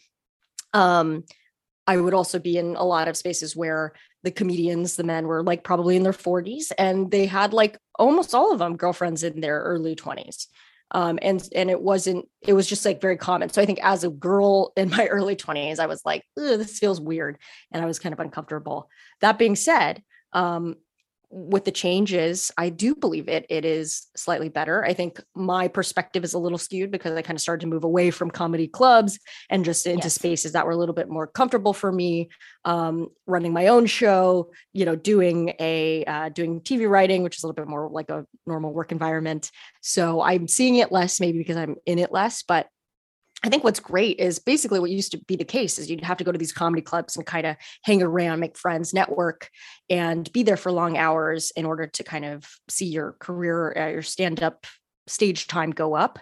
[0.74, 1.24] um,
[1.86, 5.44] I would also be in a lot of spaces where the comedians, the men were
[5.44, 9.40] like probably in their 40s and they had like almost all of them girlfriends in
[9.40, 10.48] their early 20s.
[10.90, 14.04] Um, and and it wasn't it was just like very common so i think as
[14.04, 17.40] a girl in my early 20s i was like this feels weird
[17.72, 18.88] and i was kind of uncomfortable
[19.20, 20.76] that being said um,
[21.38, 24.86] with the changes, I do believe it it is slightly better.
[24.86, 27.84] I think my perspective is a little skewed because I kind of started to move
[27.84, 29.20] away from comedy clubs
[29.50, 30.14] and just into yes.
[30.14, 32.30] spaces that were a little bit more comfortable for me.
[32.64, 37.44] Um, running my own show, you know, doing a uh, doing TV writing, which is
[37.44, 39.52] a little bit more like a normal work environment.
[39.82, 42.68] So I'm seeing it less, maybe because I'm in it less, but
[43.44, 46.18] I think what's great is basically what used to be the case is you'd have
[46.18, 49.50] to go to these comedy clubs and kind of hang around, make friends, network,
[49.90, 53.88] and be there for long hours in order to kind of see your career, uh,
[53.90, 54.66] your stand up
[55.08, 56.20] stage time go up.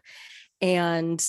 [0.60, 1.26] And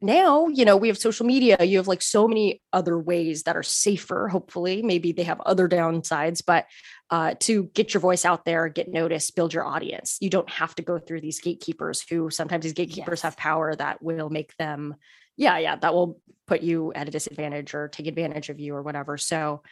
[0.00, 3.56] now, you know, we have social media, you have like so many other ways that
[3.56, 4.82] are safer, hopefully.
[4.82, 6.66] Maybe they have other downsides, but
[7.10, 10.18] uh, to get your voice out there, get noticed, build your audience.
[10.20, 13.22] You don't have to go through these gatekeepers who sometimes these gatekeepers yes.
[13.22, 14.94] have power that will make them
[15.38, 18.82] yeah, yeah, that will put you at a disadvantage or take advantage of you or
[18.82, 19.16] whatever.
[19.16, 19.62] So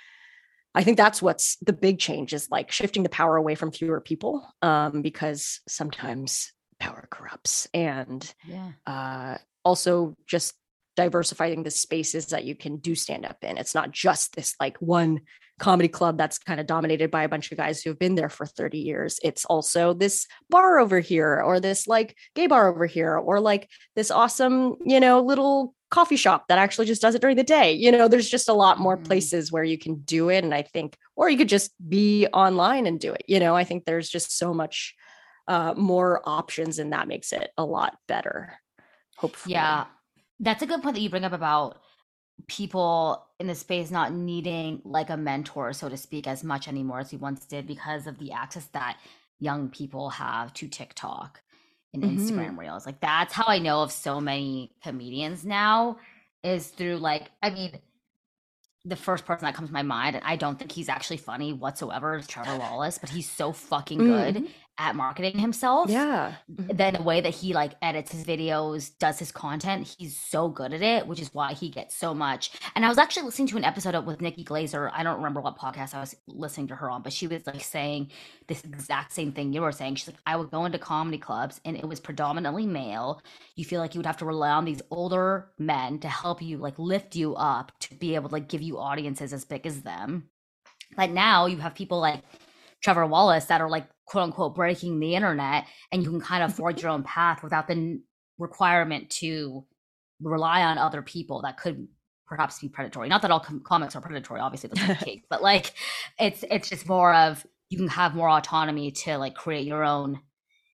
[0.74, 4.00] I think that's what's the big change is like shifting the power away from fewer
[4.00, 8.72] people um, because sometimes power corrupts and yeah.
[8.86, 10.54] uh, also just
[10.94, 13.58] diversifying the spaces that you can do stand up in.
[13.58, 15.20] It's not just this like one
[15.58, 18.28] comedy club that's kind of dominated by a bunch of guys who have been there
[18.28, 19.18] for 30 years.
[19.22, 23.68] It's also this bar over here or this like gay bar over here or like
[23.96, 27.72] this awesome, you know, little coffee shop that actually just does it during the day.
[27.72, 29.06] You know, there's just a lot more mm-hmm.
[29.06, 32.86] places where you can do it and I think or you could just be online
[32.86, 33.24] and do it.
[33.26, 34.94] You know, I think there's just so much
[35.48, 38.58] uh more options and that makes it a lot better.
[39.16, 39.54] Hopefully.
[39.54, 39.86] Yeah.
[40.40, 41.78] That's a good point that you bring up about
[42.46, 47.00] people in the space not needing like a mentor, so to speak, as much anymore
[47.00, 48.98] as we once did because of the access that
[49.38, 51.40] young people have to TikTok
[51.94, 52.18] and mm-hmm.
[52.18, 52.86] Instagram Reels.
[52.86, 55.98] Like that's how I know of so many comedians now
[56.42, 57.78] is through like I mean
[58.84, 61.52] the first person that comes to my mind, and I don't think he's actually funny
[61.52, 64.34] whatsoever, is Trevor Wallace, but he's so fucking good.
[64.36, 64.46] Mm-hmm
[64.78, 65.90] at marketing himself.
[65.90, 66.34] Yeah.
[66.50, 66.76] Mm-hmm.
[66.76, 70.72] Then the way that he like edits his videos, does his content, he's so good
[70.72, 72.50] at it, which is why he gets so much.
[72.74, 74.90] And I was actually listening to an episode with Nikki Glazer.
[74.92, 77.62] I don't remember what podcast I was listening to her on, but she was like
[77.62, 78.10] saying
[78.48, 79.94] this exact same thing you were saying.
[79.96, 83.22] She's like, I would go into comedy clubs and it was predominantly male.
[83.54, 86.58] You feel like you would have to rely on these older men to help you
[86.58, 89.82] like lift you up to be able to like give you audiences as big as
[89.82, 90.28] them.
[90.96, 92.22] But now you have people like
[92.82, 96.54] Trevor Wallace that are like quote unquote breaking the internet and you can kind of
[96.54, 98.00] forge your own path without the
[98.38, 99.64] requirement to
[100.20, 101.86] rely on other people that could
[102.26, 103.08] perhaps be predatory.
[103.08, 105.72] Not that all com- comics are predatory, obviously that's not the case, but like
[106.18, 110.20] it's it's just more of you can have more autonomy to like create your own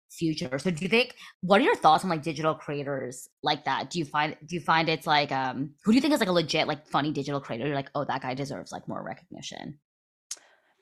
[0.09, 0.59] future.
[0.59, 3.89] So do you think what are your thoughts on like digital creators like that?
[3.89, 6.29] Do you find do you find it's like um who do you think is like
[6.29, 7.65] a legit like funny digital creator?
[7.65, 9.79] You're like, oh that guy deserves like more recognition.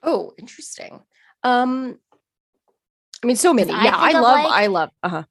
[0.02, 1.02] Oh, interesting.
[1.44, 2.00] Um
[3.24, 3.72] I mean, so many.
[3.72, 5.24] Yeah, I, love, like, I love, uh huh.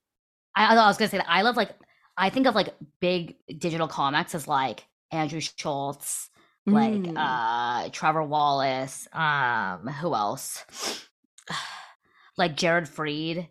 [0.55, 1.71] I, I was gonna say that I love like
[2.17, 6.29] I think of like big digital comics as like Andrew Schulz,
[6.67, 6.73] mm.
[6.73, 10.65] like uh Trevor Wallace, um, who else?
[12.37, 13.47] like Jared Freid.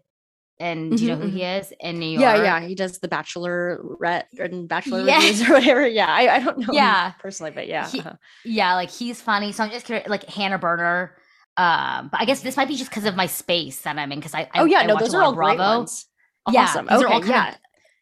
[0.60, 1.60] And do you know mm-hmm, who he mm-hmm.
[1.60, 2.20] is in New York?
[2.20, 2.60] Yeah, yeah.
[2.66, 5.18] He does the Bachelor ret and Bachelor yeah.
[5.18, 5.86] reviews or whatever.
[5.86, 7.12] Yeah, I, I don't know yeah.
[7.20, 7.88] personally, but yeah.
[7.88, 8.14] He, uh-huh.
[8.44, 9.52] Yeah, like he's funny.
[9.52, 11.16] So I'm just curious, like Hannah Berner
[11.58, 14.20] um, but I guess this might be just because of my space that I'm in.
[14.20, 15.56] Because I, I, oh yeah, I no, those are all Bravo.
[15.56, 16.06] great ones.
[16.50, 16.86] Yeah, awesome.
[16.86, 17.56] these okay, are all yeah.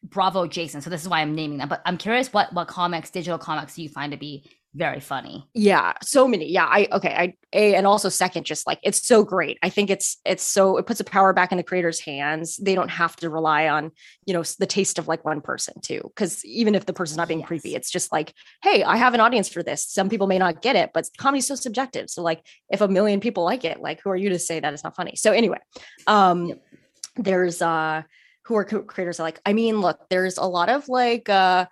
[0.05, 0.83] Bravo Jason.
[0.83, 1.69] So this is why I'm naming them.
[1.69, 5.49] But I'm curious what what comics, digital comics, do you find to be very funny.
[5.55, 6.51] Yeah, so many.
[6.53, 7.09] Yeah, I okay.
[7.09, 9.59] I a and also second, just like it's so great.
[9.62, 12.59] I think it's it's so it puts the power back in the creator's hands.
[12.59, 13.91] They don't have to rely on
[14.27, 16.03] you know the taste of like one person too.
[16.05, 17.49] Because even if the person's not being yes.
[17.49, 19.87] creepy, it's just like, hey, I have an audience for this.
[19.87, 22.11] Some people may not get it, but comedy's so subjective.
[22.11, 24.74] So like, if a million people like it, like who are you to say that
[24.74, 25.16] it's not funny?
[25.16, 25.59] So anyway,
[26.07, 26.62] um, yep.
[27.16, 28.03] there's uh
[28.45, 29.41] who are creators are like.
[29.47, 31.64] I mean, look, there's a lot of like uh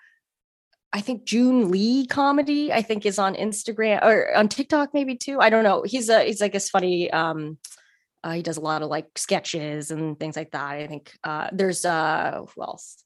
[0.94, 5.40] I think June Lee comedy, I think is on Instagram or on TikTok maybe too.
[5.40, 5.82] I don't know.
[5.82, 7.58] He's a he's like this funny um
[8.22, 10.70] uh, he does a lot of like sketches and things like that.
[10.70, 13.04] I think uh there's uh who else?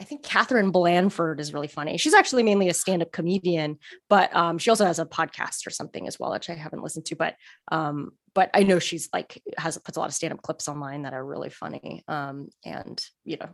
[0.00, 1.96] I think Catherine Blanford is really funny.
[1.96, 3.78] She's actually mainly a stand-up comedian,
[4.10, 7.06] but um, she also has a podcast or something as well, which I haven't listened
[7.06, 7.14] to.
[7.14, 7.36] But
[7.70, 11.14] um, but I know she's like has puts a lot of stand-up clips online that
[11.14, 12.02] are really funny.
[12.08, 13.50] Um, and you know,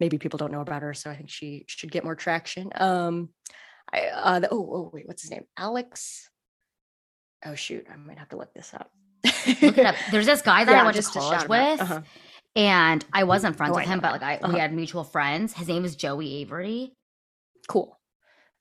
[0.00, 2.70] maybe people don't know about her, so I think she should get more traction.
[2.74, 3.30] Um,
[3.92, 5.44] I uh, the, oh oh wait, what's his name?
[5.56, 6.30] Alex.
[7.44, 8.90] Oh shoot, I might have to look this up.
[9.62, 9.94] look it up.
[10.10, 11.80] There's this guy that yeah, I went to college with.
[11.80, 12.02] Uh-huh.
[12.56, 14.52] And I wasn't friends oh, with him, but like I, uh-huh.
[14.52, 15.52] we had mutual friends.
[15.52, 16.92] His name is Joey Avery.
[17.68, 17.96] Cool.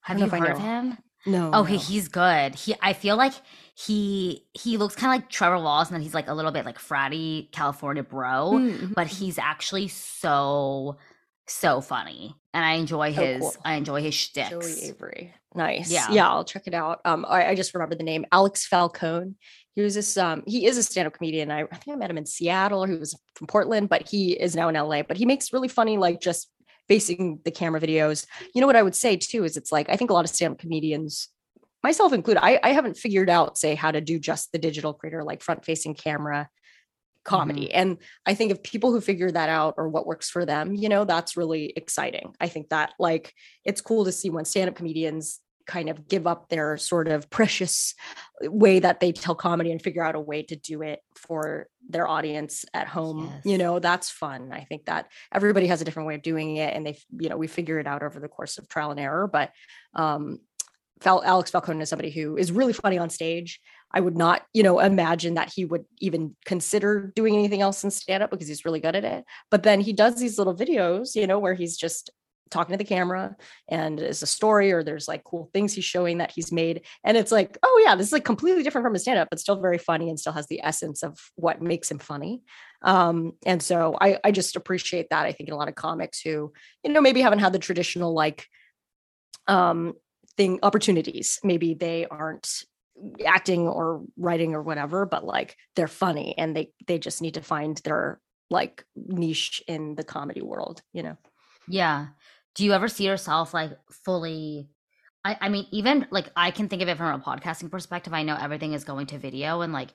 [0.01, 0.97] Have you heard of him?
[1.25, 1.47] No.
[1.47, 1.63] Oh, no.
[1.63, 2.55] He, he's good.
[2.55, 3.33] He I feel like
[3.75, 6.65] he he looks kind of like Trevor Wallace, and then he's like a little bit
[6.65, 8.93] like fratty California bro, mm-hmm.
[8.93, 10.97] but he's actually so
[11.47, 13.43] so funny, and I enjoy his.
[13.43, 13.61] Oh, cool.
[13.63, 14.49] I enjoy his shtick.
[14.49, 15.91] Joey Avery, nice.
[15.91, 16.29] Yeah, yeah.
[16.29, 17.01] I'll check it out.
[17.05, 19.35] Um, I, I just remember the name Alex Falcone.
[19.75, 20.17] He was this.
[20.17, 21.51] Um, he is a stand-up comedian.
[21.51, 22.85] I, I think I met him in Seattle.
[22.85, 25.03] He was from Portland, but he is now in LA.
[25.03, 26.49] But he makes really funny, like just
[26.87, 28.25] facing the camera videos.
[28.53, 30.31] You know what I would say too is it's like I think a lot of
[30.31, 31.29] stand-up comedians
[31.83, 35.23] myself included, I, I haven't figured out, say, how to do just the digital creator,
[35.23, 36.49] like front facing camera
[37.27, 37.67] comedy.
[37.67, 37.79] Mm-hmm.
[37.79, 40.89] And I think if people who figure that out or what works for them, you
[40.89, 42.33] know, that's really exciting.
[42.39, 46.25] I think that like it's cool to see when stand up comedians kind of give
[46.25, 47.93] up their sort of precious
[48.41, 52.07] way that they tell comedy and figure out a way to do it for their
[52.07, 53.41] audience at home yes.
[53.45, 56.73] you know that's fun i think that everybody has a different way of doing it
[56.73, 59.27] and they you know we figure it out over the course of trial and error
[59.27, 59.51] but
[59.95, 60.39] um
[61.05, 63.59] Alex Falcone is somebody who is really funny on stage.
[63.91, 67.91] I would not, you know, imagine that he would even consider doing anything else in
[67.91, 69.23] stand up because he's really good at it.
[69.49, 72.11] But then he does these little videos, you know, where he's just
[72.49, 73.35] talking to the camera
[73.67, 77.17] and is a story or there's like cool things he's showing that he's made and
[77.17, 79.59] it's like oh yeah this is like completely different from a stand up but still
[79.59, 82.41] very funny and still has the essence of what makes him funny
[82.83, 86.21] um and so i i just appreciate that i think in a lot of comics
[86.21, 86.51] who
[86.83, 88.45] you know maybe haven't had the traditional like
[89.47, 89.93] um
[90.37, 91.39] thing opportunities.
[91.43, 92.63] Maybe they aren't
[93.25, 97.41] acting or writing or whatever but like they're funny and they they just need to
[97.41, 98.19] find their
[98.49, 101.17] like niche in the comedy world you know?
[101.67, 102.07] Yeah.
[102.55, 104.69] Do you ever see yourself like fully
[105.23, 108.13] I, I mean even like i can think of it from a podcasting perspective.
[108.13, 109.89] I know everything is going to video and like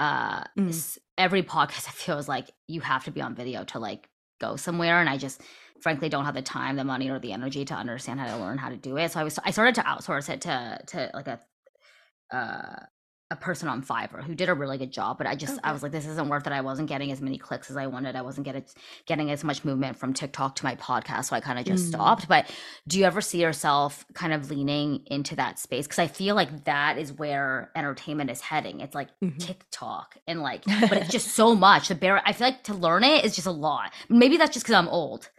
[0.00, 0.98] uh mm.
[1.16, 4.08] every podcast i feel is like you have to be on video to like
[4.40, 5.40] go somewhere and i just
[5.80, 8.58] frankly don't have the time, the money, or the energy to understand how to learn
[8.58, 9.12] how to do it.
[9.12, 11.40] So I was I started to outsource it to to like a
[12.34, 12.86] uh,
[13.30, 15.60] a person on Fiverr who did a really good job, but I just okay.
[15.64, 16.52] I was like, this isn't worth it.
[16.52, 18.16] I wasn't getting as many clicks as I wanted.
[18.16, 18.64] I wasn't getting
[19.06, 21.88] getting as much movement from TikTok to my podcast, so I kind of just mm.
[21.88, 22.28] stopped.
[22.28, 22.50] But
[22.86, 25.86] do you ever see yourself kind of leaning into that space?
[25.86, 28.80] Because I feel like that is where entertainment is heading.
[28.80, 29.38] It's like mm-hmm.
[29.38, 31.88] TikTok and like, but it's just so much.
[31.88, 33.92] The bear, I feel like to learn it is just a lot.
[34.08, 35.30] Maybe that's just because I'm old.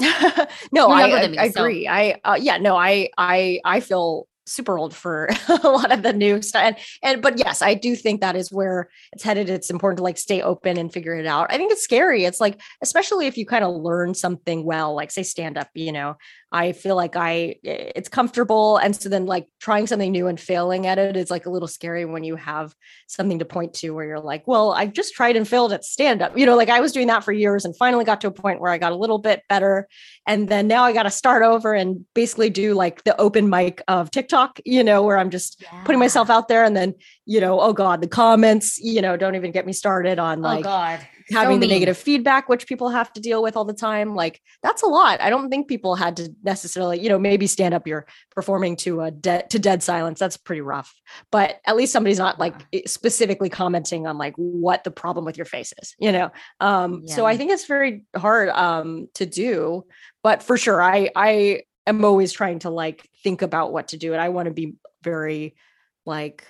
[0.72, 1.88] no, I, I, me, I, agree.
[1.88, 5.28] I uh, yeah, no, I I I feel super old for
[5.62, 6.62] a lot of the new stuff.
[6.62, 9.48] And, and but yes, I do think that is where it's headed.
[9.48, 11.52] It's important to like stay open and figure it out.
[11.52, 12.24] I think it's scary.
[12.24, 15.92] It's like, especially if you kind of learn something well, like say stand up, you
[15.92, 16.16] know,
[16.52, 18.76] I feel like I eh, it's comfortable.
[18.76, 21.68] And so then like trying something new and failing at it is like a little
[21.68, 22.74] scary when you have
[23.06, 26.22] something to point to where you're like, well, I just tried and failed at stand
[26.22, 26.36] up.
[26.36, 28.60] You know, like I was doing that for years and finally got to a point
[28.60, 29.88] where I got a little bit better.
[30.26, 33.82] And then now I got to start over and basically do like the open mic
[33.86, 35.84] of TikTok, you know, where I'm just yeah.
[35.84, 36.94] putting myself out there and then,
[37.26, 40.42] you know, oh God, the comments, you know, don't even get me started on oh,
[40.42, 41.00] like, oh God
[41.30, 44.40] having so the negative feedback which people have to deal with all the time like
[44.62, 45.20] that's a lot.
[45.20, 49.00] I don't think people had to necessarily you know maybe stand up you're performing to
[49.02, 50.94] a dead to dead silence that's pretty rough.
[51.30, 52.54] But at least somebody's not like
[52.86, 56.30] specifically commenting on like what the problem with your face is you know?
[56.60, 57.14] Um yeah.
[57.14, 59.84] so i think it's very hard um to do
[60.22, 64.12] but for sure i i am always trying to like think about what to do
[64.12, 65.54] and i want to be very
[66.06, 66.46] like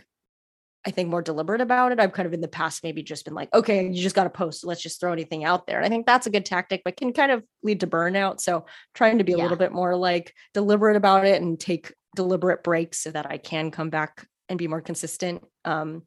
[0.86, 2.00] I think more deliberate about it.
[2.00, 4.30] I've kind of in the past maybe just been like, okay, you just got to
[4.30, 4.64] post.
[4.64, 5.76] Let's just throw anything out there.
[5.76, 8.40] And I think that's a good tactic, but can kind of lead to burnout.
[8.40, 8.64] So
[8.94, 9.42] trying to be a yeah.
[9.42, 13.70] little bit more like deliberate about it and take deliberate breaks so that I can
[13.70, 15.44] come back and be more consistent.
[15.66, 16.02] Um,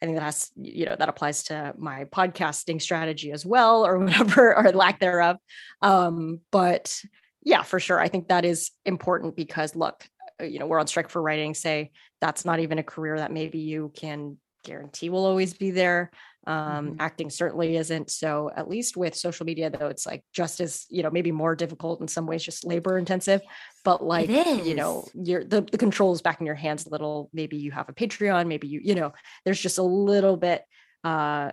[0.00, 3.98] I think that has, you know, that applies to my podcasting strategy as well, or
[4.04, 5.36] whatever, or lack thereof.
[5.80, 6.96] Um, but
[7.44, 8.00] yeah, for sure.
[8.00, 10.06] I think that is important because look,
[10.40, 13.58] you know, we're on strike for writing, say that's not even a career that maybe
[13.58, 16.10] you can guarantee will always be there.
[16.44, 16.94] Um, mm-hmm.
[16.98, 18.10] acting certainly isn't.
[18.10, 21.54] So at least with social media, though, it's like just as, you know, maybe more
[21.54, 23.42] difficult in some ways, just labor intensive,
[23.84, 27.30] but like, you know, you're the, the control is back in your hands a little.
[27.32, 29.12] Maybe you have a Patreon, maybe you, you know,
[29.44, 30.64] there's just a little bit
[31.04, 31.50] uh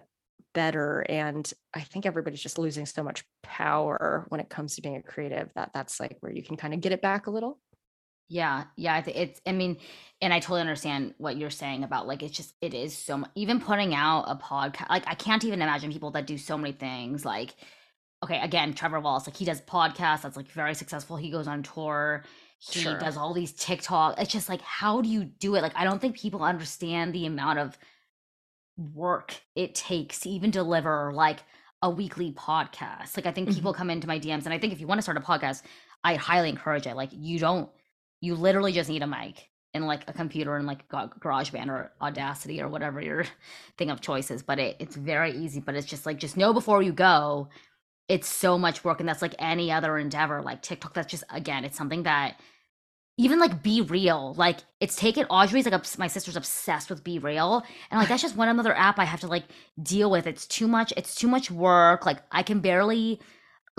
[0.54, 4.96] better and i think everybody's just losing so much power when it comes to being
[4.96, 7.60] a creative that that's like where you can kind of get it back a little
[8.30, 9.78] yeah, yeah, I it's I mean,
[10.22, 13.32] and I totally understand what you're saying about like it's just it is so much
[13.34, 16.72] even putting out a podcast like I can't even imagine people that do so many
[16.72, 17.56] things like
[18.24, 21.16] okay, again, Trevor Wallace, like he does podcasts that's like very successful.
[21.18, 22.24] He goes on tour.
[22.60, 23.00] He sure.
[23.00, 24.20] does all these TikTok.
[24.20, 25.64] It's just like how do you do it?
[25.64, 27.78] Like I don't think people understand the amount of
[28.78, 31.40] work it takes to even deliver like
[31.82, 33.18] a weekly podcast.
[33.18, 33.56] Like I think mm-hmm.
[33.56, 35.64] people come into my DMs and I think if you want to start a podcast,
[36.04, 36.96] I highly encourage it.
[36.96, 37.70] Like you don't
[38.22, 42.62] you literally just need a mic and like a computer and like GarageBand or Audacity
[42.62, 43.26] or whatever your
[43.78, 44.44] thing of choice is.
[44.44, 45.60] But it, it's very easy.
[45.60, 47.50] But it's just like just know before you go,
[48.08, 50.94] it's so much work, and that's like any other endeavor, like TikTok.
[50.94, 52.40] That's just again, it's something that
[53.20, 57.62] even like BeReal like it's taken audrey's like my sister's obsessed with BeReal
[57.92, 59.44] and like that's just one another app i have to like
[59.84, 63.20] deal with it's too much it's too much work like i can barely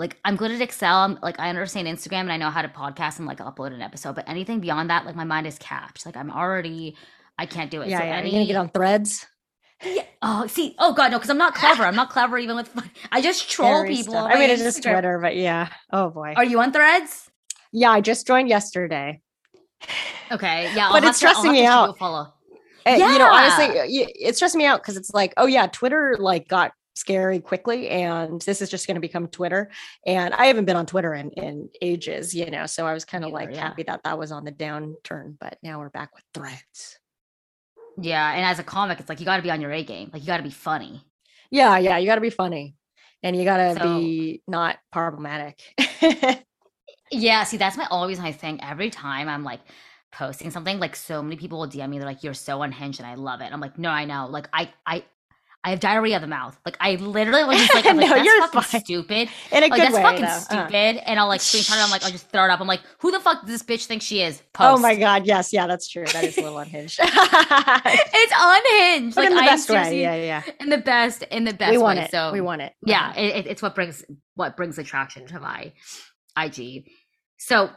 [0.01, 0.97] like I'm good at Excel.
[0.97, 3.83] I'm, like I understand Instagram and I know how to podcast and like upload an
[3.83, 4.15] episode.
[4.15, 6.07] But anything beyond that, like my mind is capped.
[6.07, 6.97] Like I'm already,
[7.37, 7.87] I can't do it.
[7.87, 8.15] Yeah, so yeah.
[8.15, 9.27] Any, You're gonna get on Threads.
[9.83, 10.03] Yeah.
[10.23, 10.75] Oh, see.
[10.79, 11.83] Oh God, no, because I'm not clever.
[11.83, 12.69] I'm not clever even with.
[13.11, 14.15] I just troll people.
[14.15, 15.69] I mean, it's just Twitter, but yeah.
[15.93, 16.33] Oh boy.
[16.35, 17.29] Are you on Threads?
[17.71, 19.21] Yeah, I just joined yesterday.
[20.31, 20.71] Okay.
[20.75, 21.97] Yeah, but it's stressing me out.
[21.97, 22.33] Follow.
[22.85, 23.13] yeah.
[23.13, 23.65] You know, honestly,
[24.15, 28.41] it's stressing me out because it's like, oh yeah, Twitter like got scary quickly and
[28.41, 29.69] this is just going to become twitter
[30.05, 33.23] and i haven't been on twitter in, in ages you know so i was kind
[33.23, 33.61] of like yeah.
[33.61, 36.99] happy that that was on the downturn but now we're back with threads
[37.97, 40.09] yeah and as a comic it's like you got to be on your a game
[40.11, 41.05] like you got to be funny.
[41.49, 42.75] Yeah yeah you got to be funny
[43.23, 45.61] and you got to so, be not problematic.
[47.11, 49.59] Yeah see that's my always my thing every time i'm like
[50.13, 53.07] posting something like so many people will dm me they're like you're so unhinged and
[53.07, 53.51] i love it.
[53.51, 55.03] I'm like no i know like i i
[55.63, 56.57] I have diarrhea of the mouth.
[56.65, 58.81] Like I literally was just like, I'm like no, that's you're fucking fine.
[58.81, 59.29] stupid.
[59.51, 60.27] In a like, good that's way, fucking though.
[60.27, 60.39] Uh.
[60.39, 60.97] stupid.
[60.97, 61.03] Uh.
[61.05, 61.83] And I'll like screenshot it.
[61.83, 62.59] I'm like, I'll just throw it up.
[62.59, 64.41] I'm like, who the fuck does this bitch think she is?
[64.53, 64.79] Post.
[64.79, 66.05] Oh my god, yes, yeah, that's true.
[66.05, 66.99] That is a little unhinged.
[67.03, 69.15] it's unhinged.
[69.15, 70.01] But like in the best way.
[70.01, 70.43] Yeah, yeah.
[70.59, 72.05] In the best, in the best we want way.
[72.05, 72.11] It.
[72.11, 72.73] So we want it.
[72.85, 74.03] Yeah, it, it's what brings
[74.35, 75.71] what brings attraction to my
[76.37, 76.89] IG.
[77.37, 77.69] So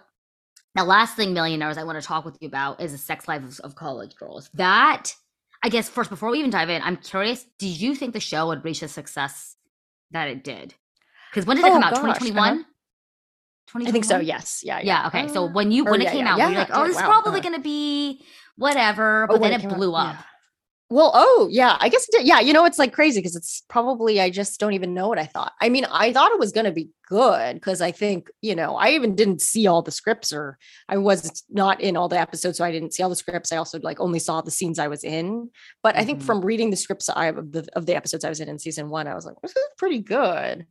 [0.74, 3.44] the last thing, millionaires, I want to talk with you about is the sex life
[3.44, 4.50] of, of college girls.
[4.54, 5.14] That
[5.64, 7.46] I guess first, before we even dive in, I'm curious.
[7.58, 9.56] Did you think the show would reach the success
[10.10, 10.74] that it did?
[11.30, 11.94] Because when did it oh, come out?
[11.94, 12.58] 2021.
[12.58, 13.84] Uh-huh.
[13.86, 14.18] I think so.
[14.18, 14.60] Yes.
[14.62, 14.80] Yeah.
[14.80, 14.84] Yeah.
[14.84, 15.32] yeah okay.
[15.32, 17.08] So when you when it came yeah, out, yeah, you're like, oh, this is wow.
[17.08, 17.48] probably uh-huh.
[17.48, 18.22] going to be
[18.56, 19.26] whatever.
[19.26, 20.16] But oh, then it, it blew up.
[20.94, 22.38] Well, oh yeah, I guess yeah.
[22.38, 25.26] You know, it's like crazy because it's probably I just don't even know what I
[25.26, 25.52] thought.
[25.60, 28.76] I mean, I thought it was going to be good because I think you know
[28.76, 30.56] I even didn't see all the scripts or
[30.88, 33.50] I was not in all the episodes, so I didn't see all the scripts.
[33.50, 35.50] I also like only saw the scenes I was in.
[35.82, 36.00] But mm-hmm.
[36.00, 36.26] I think mm-hmm.
[36.26, 38.88] from reading the scripts I of the of the episodes I was in in season
[38.88, 40.64] one, I was like, this is pretty good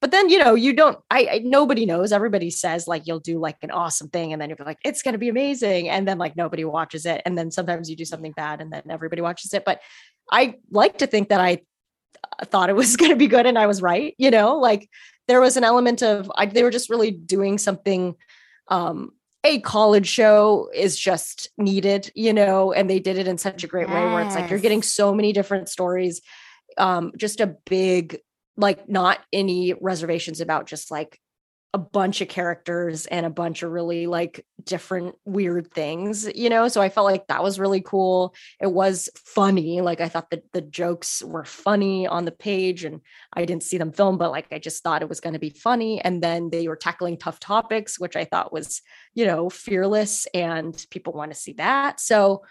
[0.00, 2.12] but then you know you don't I, I, nobody knows.
[2.12, 5.14] Everybody says like you'll do like an awesome thing and then you're like it's going
[5.14, 8.32] to be amazing and then like nobody watches it and then sometimes you do something
[8.32, 9.64] bad and then everybody watches it.
[9.64, 9.80] But
[10.30, 11.58] i like to think that i
[12.44, 14.58] thought it was going to be good and i was right you know?
[14.58, 14.88] Like
[15.26, 18.14] there was an element of I, they were just really doing something
[18.68, 19.12] um
[19.44, 22.72] a college show is just needed you know?
[22.72, 23.94] And they did it in such a great yes.
[23.94, 26.20] way where it's like you're getting so many different stories
[26.76, 28.20] um just a big
[28.58, 31.18] like not any reservations about just like
[31.74, 36.66] a bunch of characters and a bunch of really like different weird things, you know?
[36.66, 38.34] So I felt like that was really cool.
[38.58, 39.82] It was funny.
[39.82, 43.02] Like I thought that the jokes were funny on the page and
[43.34, 45.50] I didn't see them film, but like I just thought it was going to be
[45.50, 46.00] funny.
[46.00, 48.80] And then they were tackling tough topics, which I thought was,
[49.14, 52.00] you know, fearless and people want to see that.
[52.00, 52.44] So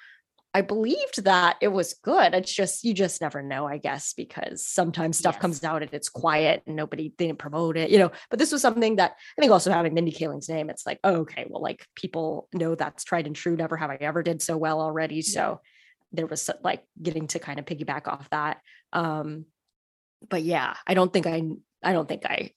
[0.57, 2.33] I believed that it was good.
[2.33, 5.41] It's just you just never know, I guess, because sometimes stuff yes.
[5.43, 8.11] comes out and it's quiet and nobody didn't promote it, you know.
[8.31, 11.17] But this was something that I think also having Mindy Kaling's name, it's like, oh,
[11.17, 13.55] okay, well, like people know that's tried and true.
[13.55, 15.21] Never have I ever did so well already.
[15.21, 15.61] So
[16.11, 18.57] there was like getting to kind of piggyback off that.
[18.93, 19.45] Um,
[20.27, 21.43] but yeah, I don't think I
[21.83, 22.49] I don't think I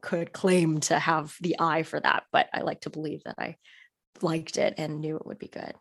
[0.00, 3.56] could claim to have the eye for that, but I like to believe that I
[4.22, 5.74] liked it and knew it would be good.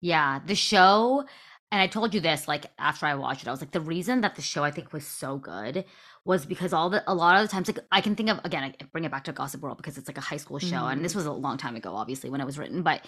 [0.00, 1.24] Yeah, the show,
[1.70, 4.20] and I told you this like after I watched it, I was like, the reason
[4.22, 5.84] that the show I think was so good
[6.24, 8.62] was because all the a lot of the times like I can think of again,
[8.62, 10.92] I bring it back to Gossip Girl because it's like a high school show, mm.
[10.92, 11.16] and this mm.
[11.16, 13.04] was a long time ago, obviously when it was written, but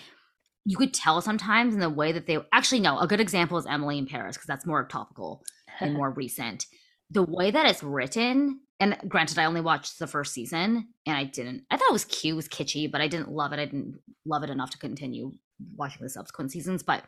[0.66, 3.66] you could tell sometimes in the way that they actually no, a good example is
[3.66, 5.42] Emily in Paris because that's more topical
[5.80, 6.66] and more recent.
[7.10, 11.24] The way that it's written, and granted, I only watched the first season and I
[11.24, 11.64] didn't.
[11.70, 13.58] I thought it was cute, it was kitschy, but I didn't love it.
[13.58, 15.32] I didn't love it enough to continue
[15.76, 16.82] watching the subsequent seasons.
[16.82, 17.04] But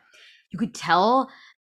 [0.51, 1.29] you could tell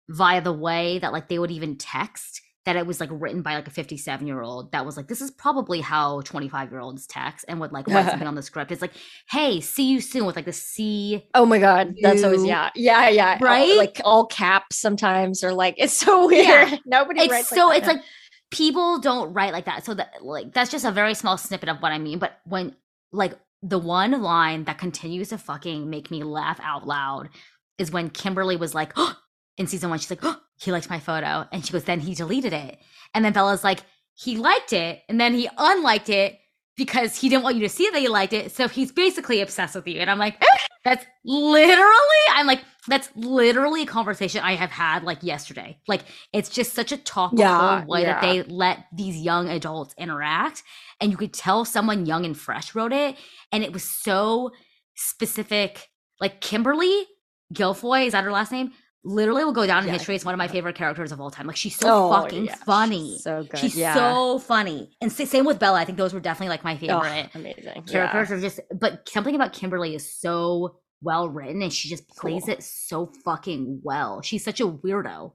[0.09, 3.55] via the way that like they would even text that it was like written by
[3.55, 7.07] like a 57 year old that was like this is probably how 25 year olds
[7.07, 8.93] text and would like write something on the script it's like
[9.31, 13.09] hey see you soon with like the c oh my god that's always yeah yeah
[13.09, 16.77] yeah right all, like all caps sometimes or like it's so weird yeah.
[16.87, 18.03] nobody it's writes so like it's like
[18.51, 21.79] people don't write like that so that like that's just a very small snippet of
[21.79, 22.75] what i mean but when
[23.13, 23.35] like
[23.67, 27.31] the one line that continues to fucking make me laugh out loud
[27.79, 29.17] is when kimberly was like oh,
[29.57, 31.47] in season one she's like oh, he liked my photo.
[31.53, 32.79] And she goes, then he deleted it.
[33.15, 33.81] And then Bella's like,
[34.15, 36.39] he liked it and then he unliked it
[36.77, 38.53] because he didn't want you to see that he liked it.
[38.53, 40.01] So he's basically obsessed with you.
[40.01, 45.05] And I'm like, eh, that's literally, I'm like, that's literally a conversation I have had
[45.05, 45.79] like yesterday.
[45.89, 48.21] Like, it's just such a topical yeah, way yeah.
[48.21, 50.63] that they let these young adults interact.
[51.01, 53.17] And you could tell someone young and fresh wrote it.
[53.53, 54.51] And it was so
[54.95, 55.89] specific.
[56.21, 57.07] Like, Kimberly
[57.53, 58.73] Guilfoyle, is that her last name?
[59.05, 59.93] literally will go down in yeah.
[59.93, 61.47] history as one of my favorite characters of all time.
[61.47, 63.13] Like she's so oh, fucking funny.
[63.13, 63.61] She's so good.
[63.61, 64.91] She's so funny.
[65.01, 65.79] And same with Bella.
[65.79, 68.31] I think those were definitely like my favorite oh, amazing characters.
[68.31, 72.55] Are just but something about Kimberly is so well written and she just plays cool.
[72.55, 74.23] it so fucking well.
[74.23, 75.33] She's such a weirdo.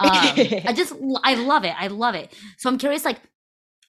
[0.00, 1.74] Um, I just I love it.
[1.78, 2.34] I love it.
[2.58, 3.20] So I'm curious, like,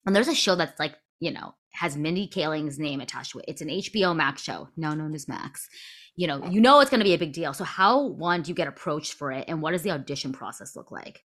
[0.06, 3.46] and there's a show that's like you know has Mindy Kaling's name attached to it.
[3.48, 5.68] It's an HBO Max show, now known as Max
[6.16, 7.54] you know, you know it's going to be a big deal.
[7.54, 10.76] So how one do you get approached for it and what does the audition process
[10.76, 11.24] look like?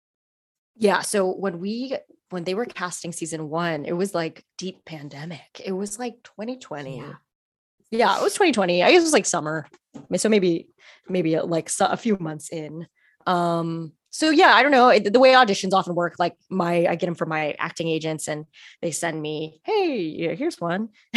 [0.77, 1.97] Yeah, so when we
[2.31, 5.61] when they were casting season 1, it was like deep pandemic.
[5.63, 6.99] It was like 2020.
[6.99, 7.13] Yeah.
[7.91, 8.83] Yeah, it was 2020.
[8.83, 9.67] I guess it was like summer.
[10.16, 10.68] So maybe
[11.09, 12.86] maybe like a few months in.
[13.26, 16.16] Um so yeah, I don't know the way auditions often work.
[16.18, 18.45] Like my, I get them from my acting agents, and
[18.82, 20.88] they send me, "Hey, here's one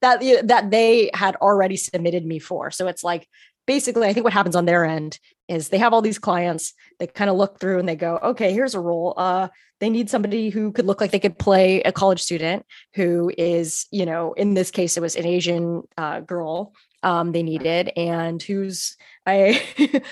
[0.00, 3.26] that that they had already submitted me for." So it's like
[3.66, 6.72] basically, I think what happens on their end is they have all these clients.
[7.00, 9.14] They kind of look through and they go, "Okay, here's a role.
[9.16, 9.48] Uh,
[9.80, 13.86] they need somebody who could look like they could play a college student who is,
[13.90, 18.42] you know, in this case, it was an Asian uh, girl um, they needed and
[18.42, 18.96] who's
[19.26, 19.62] I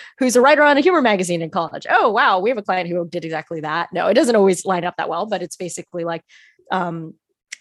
[0.19, 1.87] who's a writer on a humor magazine in college.
[1.91, 3.93] Oh wow, we have a client who did exactly that.
[3.93, 6.23] No, it doesn't always line up that well, but it's basically like
[6.71, 7.15] um,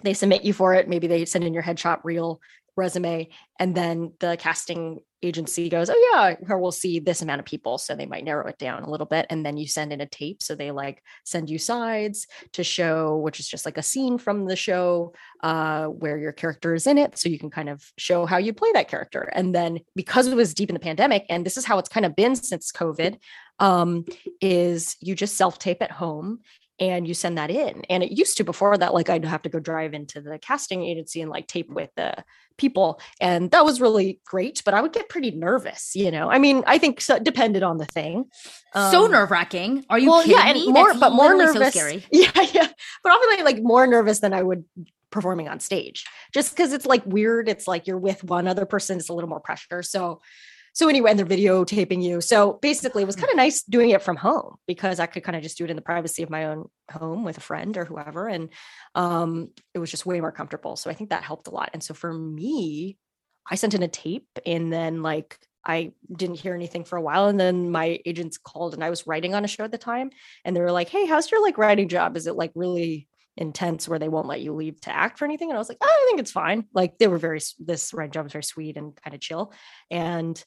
[0.03, 0.87] they submit you for it.
[0.87, 2.39] Maybe they send in your headshot reel
[2.75, 3.27] resume
[3.59, 7.95] and then the casting agency goes oh yeah we'll see this amount of people so
[7.95, 10.43] they might narrow it down a little bit and then you send in a tape
[10.43, 14.45] so they like send you sides to show which is just like a scene from
[14.45, 15.13] the show
[15.43, 18.53] uh, where your character is in it so you can kind of show how you
[18.53, 19.29] play that character.
[19.33, 22.05] And then because it was deep in the pandemic and this is how it's kind
[22.05, 23.17] of been since covid
[23.59, 24.05] um,
[24.39, 26.39] is you just self tape at home
[26.79, 27.83] and you send that in.
[27.89, 30.83] And it used to before that, like I'd have to go drive into the casting
[30.83, 32.23] agency and like tape with the
[32.57, 32.99] people.
[33.19, 36.29] And that was really great, but I would get pretty nervous, you know.
[36.29, 38.25] I mean, I think so, depended on the thing.
[38.73, 39.85] Um, so nerve wracking.
[39.89, 41.73] Are you well, kidding yeah, and more, but more nervous.
[41.73, 42.67] So yeah, yeah.
[43.03, 44.65] But obviously like more nervous than I would
[45.09, 47.49] performing on stage just because it's like weird.
[47.49, 49.81] It's like you're with one other person, it's a little more pressure.
[49.81, 50.21] So
[50.77, 52.21] so anyway, and they're videotaping you.
[52.21, 55.35] So basically, it was kind of nice doing it from home because I could kind
[55.35, 57.83] of just do it in the privacy of my own home with a friend or
[57.83, 58.49] whoever, and
[58.93, 60.75] um, it was just way more comfortable.
[60.75, 61.71] So I think that helped a lot.
[61.73, 62.95] And so for me,
[63.49, 67.25] I sent in a tape, and then like I didn't hear anything for a while.
[67.25, 70.11] And then my agents called and I was writing on a show at the time.
[70.45, 72.15] And they were like, Hey, how's your like writing job?
[72.15, 75.49] Is it like really intense where they won't let you leave to act for anything?
[75.49, 76.65] And I was like, oh, I think it's fine.
[76.73, 79.51] Like they were very, this writing job was very sweet and kind of chill.
[79.91, 80.41] And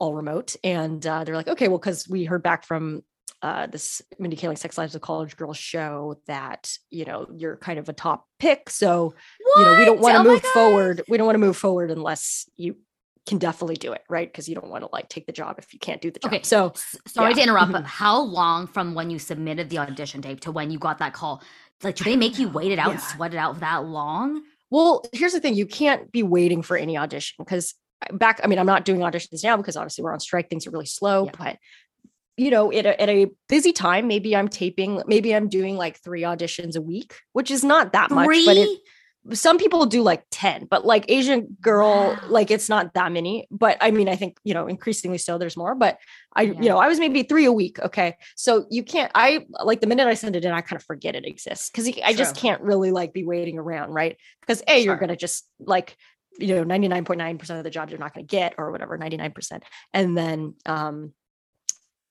[0.00, 0.56] all remote.
[0.64, 3.02] And uh, they're like, okay, well, because we heard back from
[3.42, 7.78] uh, this Mindy Kaling Sex Lives of College Girls show that you know you're kind
[7.78, 8.68] of a top pick.
[8.68, 9.60] So what?
[9.60, 11.02] you know we don't want to oh move forward.
[11.08, 12.76] We don't want to move forward unless you
[13.26, 14.30] can definitely do it, right?
[14.30, 16.32] Because you don't want to like take the job if you can't do the job.
[16.32, 16.72] Okay, so
[17.06, 17.36] sorry yeah.
[17.36, 20.78] to interrupt, but how long from when you submitted the audition tape to when you
[20.78, 21.42] got that call?
[21.82, 22.94] Like, do they make you wait it out yeah.
[22.94, 24.42] and sweat it out that long?
[24.70, 27.74] Well, here's the thing: you can't be waiting for any audition because
[28.12, 30.70] back i mean i'm not doing auditions now because obviously we're on strike things are
[30.70, 31.32] really slow yeah.
[31.38, 31.56] but
[32.36, 35.98] you know at a, at a busy time maybe i'm taping maybe i'm doing like
[35.98, 38.44] three auditions a week which is not that three?
[38.44, 38.78] much but it
[39.32, 42.18] some people do like 10 but like asian girl Wow.
[42.28, 45.58] like it's not that many but i mean i think you know increasingly so there's
[45.58, 45.98] more but
[46.34, 46.52] i Yeah.
[46.60, 49.86] you know i was maybe three a week okay so you can't i like the
[49.86, 52.62] minute i send it in i kind of forget it exists because i just can't
[52.62, 55.98] really like be waiting around right because a you're gonna just like
[56.40, 59.62] you know 99.9% of the jobs you're not going to get or whatever 99%
[59.92, 61.12] and then um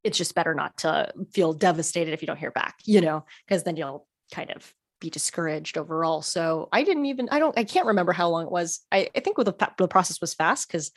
[0.04, 3.64] it's just better not to feel devastated if you don't hear back you know because
[3.64, 6.22] then you'll kind of be discouraged overall.
[6.22, 8.82] So i didn't even i don't i can't remember how long it was.
[8.92, 10.92] I, I think the, the process was fast because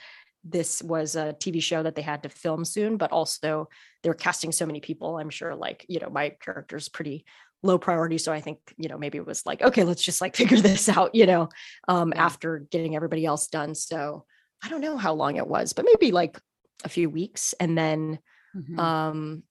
[0.45, 3.69] this was a tv show that they had to film soon but also
[4.03, 5.19] they were casting so many people.
[5.19, 7.25] I'm sure like you know my character's pretty
[7.63, 10.37] low priority so i think you know maybe it was like okay let's just like
[10.41, 11.49] figure this out you know
[11.89, 12.25] um Yeah.
[12.25, 14.25] after getting everybody else done so
[14.65, 16.39] i don't know how long it was but maybe like
[16.85, 18.19] a few weeks and then
[18.57, 18.79] Mhm.
[18.79, 19.43] um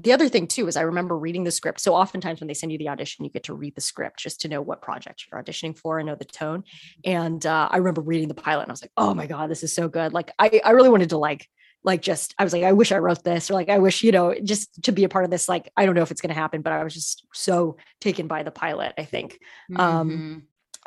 [0.00, 2.70] the other thing too is i remember reading the script so oftentimes when they send
[2.70, 5.42] you the audition you get to read the script just to know what project you're
[5.42, 6.62] auditioning for and know the tone
[7.04, 9.64] and uh, i remember reading the pilot and i was like oh my god this
[9.64, 11.48] is so good like i i really wanted to like
[11.84, 14.12] like just i was like i wish i wrote this or like i wish you
[14.12, 16.34] know just to be a part of this like i don't know if it's going
[16.34, 19.38] to happen but i was just so taken by the pilot i think
[19.76, 20.42] um, Mhm.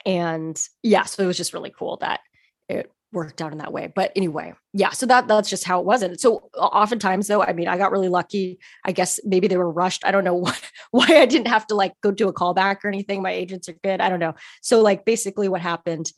[0.06, 2.20] and yeah so it was just really cool that
[2.68, 5.86] it worked out in that way but anyway yeah so that that's just how it
[5.86, 9.58] was and so oftentimes though i mean i got really lucky i guess maybe they
[9.58, 10.56] were rushed i don't know why,
[10.92, 13.76] why i didn't have to like go do a callback or anything my agents are
[13.84, 16.12] good i don't know so like basically what happened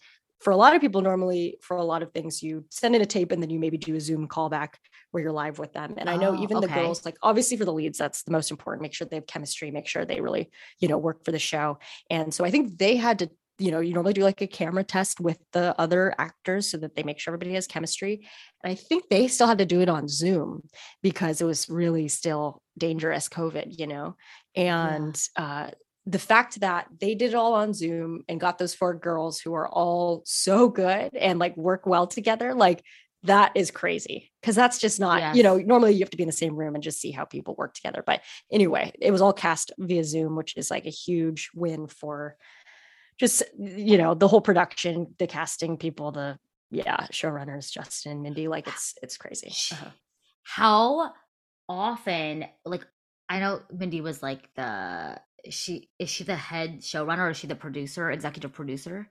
[0.43, 3.05] for a lot of people normally for a lot of things you send in a
[3.05, 4.73] tape and then you maybe do a zoom callback
[5.11, 5.93] where you're live with them.
[5.97, 8.51] And i know Oh, even the girls like obviously for the leads that's the most
[8.51, 8.81] important.
[8.81, 11.79] Make sure they have chemistry make sure they really you know work for the show.
[12.09, 13.29] And so i think they had to
[13.59, 16.95] you know you normally do like a camera test with the other actors so that
[16.95, 18.27] they make sure everybody has chemistry.
[18.63, 20.67] And i think they still had to do it on zoom
[21.01, 24.15] because it was really still dangerous covid you know?
[24.55, 25.69] And uh
[26.05, 29.53] the fact that they did it all on zoom and got those four girls who
[29.53, 32.83] are all so good and like work well together like
[33.25, 34.33] that is crazy.
[34.41, 36.75] Because that's just not you know normally you have to be in the same room
[36.75, 38.03] and just see how people work together.
[38.05, 42.35] But anyway it was all cast via zoom which is like a huge win for
[43.19, 46.37] just you know the whole production the casting people the
[46.71, 49.53] yeah showrunners justin mindy like it's it's crazy.
[49.71, 49.91] Uh-huh.
[50.43, 51.13] How
[51.67, 52.85] often, like,
[53.29, 57.47] I know Mindy was like the she is she the head showrunner or is she
[57.47, 59.09] the producer, executive producer,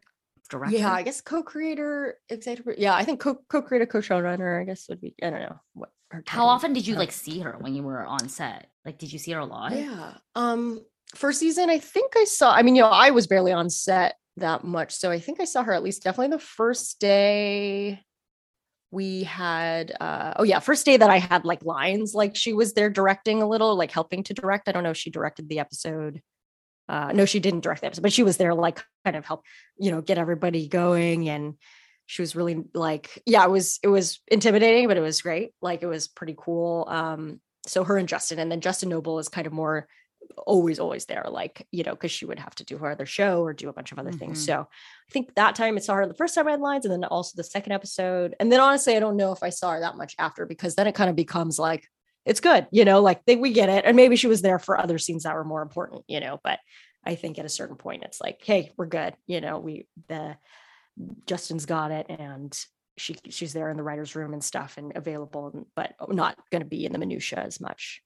[0.51, 0.77] director?
[0.77, 5.15] yeah i guess co-creator executive yeah i think co- co-creator co-showrunner i guess would be
[5.23, 8.05] i don't know what her How often did you like see her when you were
[8.05, 8.69] on set?
[8.85, 9.73] Like, did you see her a lot?
[9.73, 10.15] Yeah.
[10.35, 13.71] Um, first season, I think I saw, I mean, you know, I was barely on
[13.71, 14.95] set that much.
[14.95, 18.01] So I think I saw her at least definitely the first day
[18.93, 22.75] we had uh oh yeah, first day that I had like lines, like she was
[22.75, 24.69] there directing a little, like helping to direct.
[24.69, 26.21] I don't know if she directed the episode.
[26.89, 29.43] Uh no, she didn't direct the episode, but she was there like kind of help,
[29.79, 31.55] you know, get everybody going and
[32.07, 35.83] she was really like yeah it was it was intimidating but it was great like
[35.83, 39.47] it was pretty cool um so her and justin and then justin noble is kind
[39.47, 39.87] of more
[40.47, 43.43] always always there like you know because she would have to do her other show
[43.43, 44.47] or do a bunch of other things Mhm.
[44.47, 46.93] so i think that time i saw her the first time i had lines and
[46.93, 49.81] then also the second episode and then honestly i don't know if i saw her
[49.81, 51.87] that much after because then it kind of becomes like
[52.25, 54.79] it's good you know like they, we get it and maybe she was there for
[54.79, 56.59] other scenes that were more important you know but
[57.05, 60.37] i think at a certain point it's like hey we're good you know we the
[61.27, 62.59] justin's got it and
[62.99, 66.69] she she's there in the writer's room and stuff and available but not going to
[66.69, 68.03] be in the minutia as much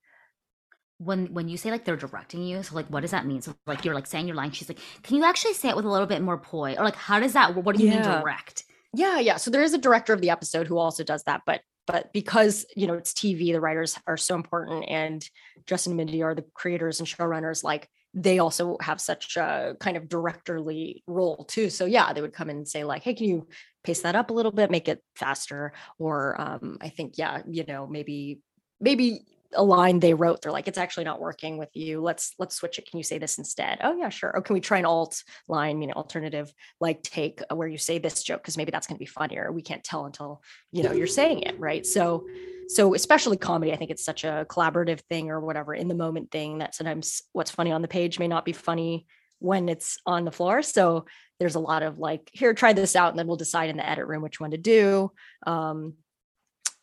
[0.98, 3.42] When when you say like they're directing you, so like what does that mean?
[3.42, 5.84] So like you're like saying your line, she's like, can you actually say it with
[5.84, 6.78] a little bit more poise?
[6.78, 7.54] Or like how does that?
[7.54, 8.64] What do you mean direct?
[8.94, 9.36] Yeah, yeah.
[9.36, 12.66] So there is a director of the episode who also does that, but but because
[12.74, 15.28] you know it's TV, the writers are so important, and
[15.66, 17.62] Justin and Mindy are the creators and showrunners.
[17.62, 21.70] Like they also have such a kind of directorly role too.
[21.70, 23.46] So yeah, they would come in and say like, "Hey, can you
[23.84, 27.64] pace that up a little bit, make it faster?" Or um, I think yeah, you
[27.64, 28.40] know, maybe
[28.80, 29.20] maybe
[29.56, 32.00] a line they wrote they're like it's actually not working with you.
[32.00, 32.88] Let's let's switch it.
[32.88, 33.78] Can you say this instead?
[33.82, 34.30] Oh yeah sure.
[34.34, 37.78] Or can we try an alt line you know alternative like take uh, where you
[37.78, 38.42] say this joke?
[38.42, 39.50] Because maybe that's going to be funnier.
[39.52, 40.42] We can't tell until
[40.72, 41.84] you know you're saying it right?
[41.84, 42.26] So
[42.68, 46.32] so especially comedy i think it's such a collaborative thing or whatever in the moment
[46.32, 49.06] thing that sometimes what's funny on the page may not be funny
[49.38, 50.62] when it's on the floor.
[50.62, 51.06] So
[51.38, 53.88] there's a lot of like here try this out and then we'll decide in the
[53.88, 55.12] edit room which one to do.
[55.46, 55.94] Um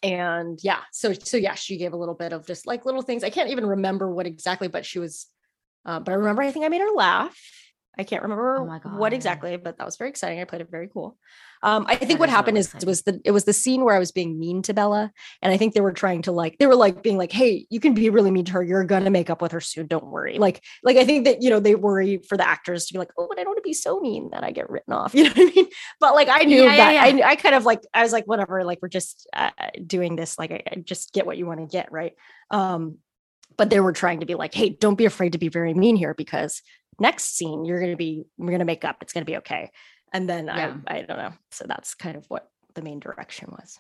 [0.04, 3.24] and yeah so so yeah she gave a little bit of just like little things.
[3.24, 5.28] I can't even remember what exactly but she was
[5.86, 7.38] uh, but i remember i think i made her laugh
[7.98, 10.40] I can't remember Oh what exactly, but that was very exciting.
[10.40, 11.18] I played it very cool.
[11.62, 13.54] Um, I think That what is happened really is it was the it was the
[13.54, 15.12] scene where I was being mean to Bella,
[15.42, 17.80] and I think they were trying to like they were like being like, "Hey, you
[17.80, 18.64] can be really mean to her.
[18.64, 19.88] You're gonna make up with her soon.
[19.88, 22.94] Don't worry." Like, like I think that you know they worry for the actors to
[22.94, 24.94] be like, "Oh, but I don't want to be so mean that I get written
[24.94, 25.68] off." You know what I mean?
[26.00, 27.26] But like I knew Yeah, yeah, that yeah.
[27.28, 28.64] I I kind of like I was like, whatever.
[28.66, 29.52] Like we're just uh,
[29.86, 30.38] doing this.
[30.38, 32.14] Like I, I just get what you want to get, right?
[32.50, 32.98] Um,
[33.58, 35.96] but they were trying to be like, "Hey, don't be afraid to be very mean
[35.96, 36.62] here because."
[37.00, 39.72] next scene you're gonna be we're gonna make up it's gonna be okay
[40.14, 40.76] and then Yeah.
[40.88, 43.80] i i don't know so that's kind of what the main direction was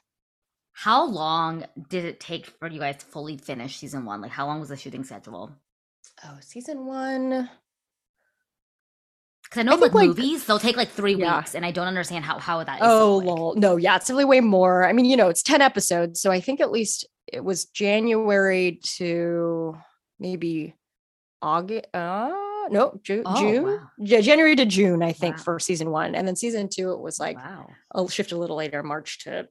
[0.72, 4.20] How long did it take for you guys to fully finish season one?
[4.20, 5.52] Like, how long was the shooting schedule?
[6.26, 7.48] oh season one
[9.44, 11.38] Because I know, I like, like- movies, they'll take like three Yeah.
[11.38, 12.82] weeks, and I don't understand how how that is.
[12.84, 15.62] oh so lol no yeah it's definitely way more i mean you know it's 10
[15.62, 19.76] episodes so i think at least it was january to
[20.20, 20.74] maybe
[21.42, 22.32] august uh
[22.70, 23.80] no Ju- Oh, june wow.
[23.98, 25.44] yeah january to june i think Wow.
[25.44, 27.68] for season one and then season two it was like wow.
[27.94, 29.48] I'll shift a little later, March to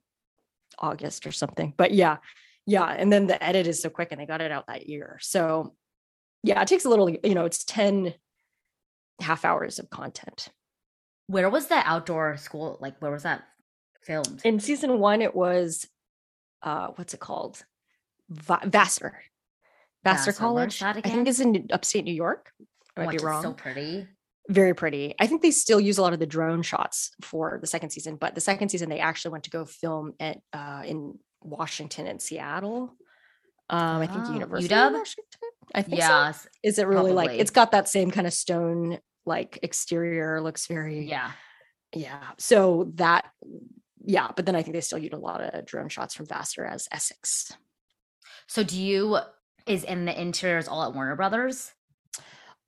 [0.79, 1.73] August or something.
[1.77, 2.17] But yeah,
[2.67, 2.87] yeah.
[2.87, 5.19] And then the edit is so quick and they got it out that year.
[5.21, 5.75] So
[6.43, 8.15] yeah, it takes a little, you know, it's 10
[9.21, 10.49] half hours of content.
[11.29, 12.79] Where was that outdoor school?
[12.81, 13.45] Like, where was that
[14.03, 14.41] filmed?
[14.45, 15.87] In season one, it was
[16.63, 17.65] uh what's it called?
[18.33, 19.21] Va- Vassar.
[20.05, 20.83] Vassar Vassar, College.
[20.83, 22.51] I think it's in upstate New York.
[22.97, 23.43] I might be wrong.
[23.43, 24.07] So pretty.
[24.49, 25.15] very pretty.
[25.21, 28.17] I think they still use a lot of the drone shots for the second season,
[28.17, 32.21] but the second season they actually went to go film at uh, in Washington and
[32.21, 32.95] Seattle.
[33.71, 35.41] Um, I think Oh, University of Washington.
[35.75, 36.49] I think so.
[36.63, 40.41] Is it really like it's got that same kind of stone like exterior?
[40.41, 41.31] Looks very Yeah.
[41.95, 42.31] yeah.
[42.39, 43.27] So that
[44.05, 46.65] yeah, but then I think they still use a lot of drone shots from Vassar
[46.67, 47.53] as Essex.
[48.47, 49.19] So do you
[49.67, 51.73] is in the interiors all at Warner Brothers?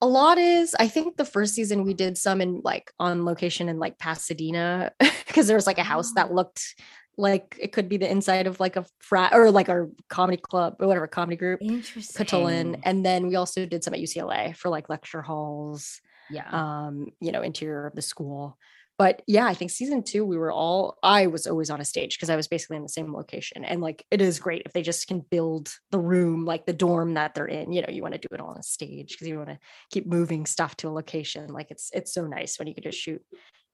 [0.02, 3.68] a lot is i think the first season we did some in like on location
[3.68, 4.90] in like pasadena
[5.26, 6.34] because there was like a house that Oh.
[6.34, 6.74] looked
[7.16, 10.74] like it could be the inside of like a frat or like our comedy club
[10.80, 12.76] or whatever comedy group Interesting.
[12.82, 16.48] And then we also did some at ucla for like lecture halls Yeah.
[16.50, 18.58] um you know interior of the school
[18.98, 22.16] but yeah i think season two we were all i was always on a stage
[22.16, 24.82] because i was basically in the same location and like it is great if they
[24.82, 28.14] just can build the room like the dorm that they're in you know you want
[28.14, 29.58] to do it all on a stage because you want to
[29.90, 32.98] keep moving stuff to a location like it's it's so nice when you can just
[32.98, 33.22] shoot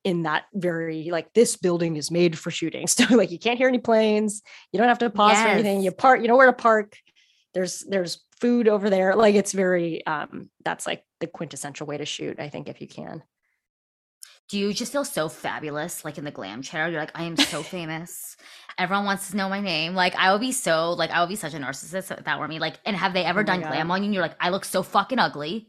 [0.05, 3.69] in that very like this building is made for shooting so like you can't hear
[3.69, 4.43] any planes
[4.73, 6.97] you don't have to pause for anything you park you know where to park
[7.53, 12.07] there's there's food over there like it's very um that's like the quintessential way to
[12.07, 13.23] shoot i think if you can
[14.51, 16.89] do you just feel so fabulous like in the glam chair?
[16.89, 18.37] You're like i am so famous.
[18.79, 19.95] Everyone wants to know my name.
[19.95, 22.49] Like i would be so like i would be such a narcissist if that were
[22.49, 22.59] me.
[22.59, 24.07] Like and have they ever Oh done glam on you?
[24.07, 25.69] And you're like i look so fucking ugly.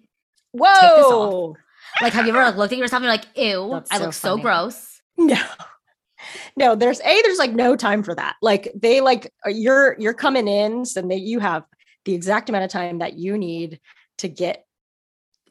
[0.51, 1.55] Whoa.
[2.01, 4.03] Like have you ever like, looked at yourself and you're like ew That's i so
[4.03, 5.01] look so gross.
[5.17, 5.41] No.
[6.55, 8.35] No there's a there's like no time for that.
[8.41, 11.65] Like they like uh, you're you're coming in so they you have
[12.05, 13.79] the exact amount of time that you need
[14.17, 14.65] to get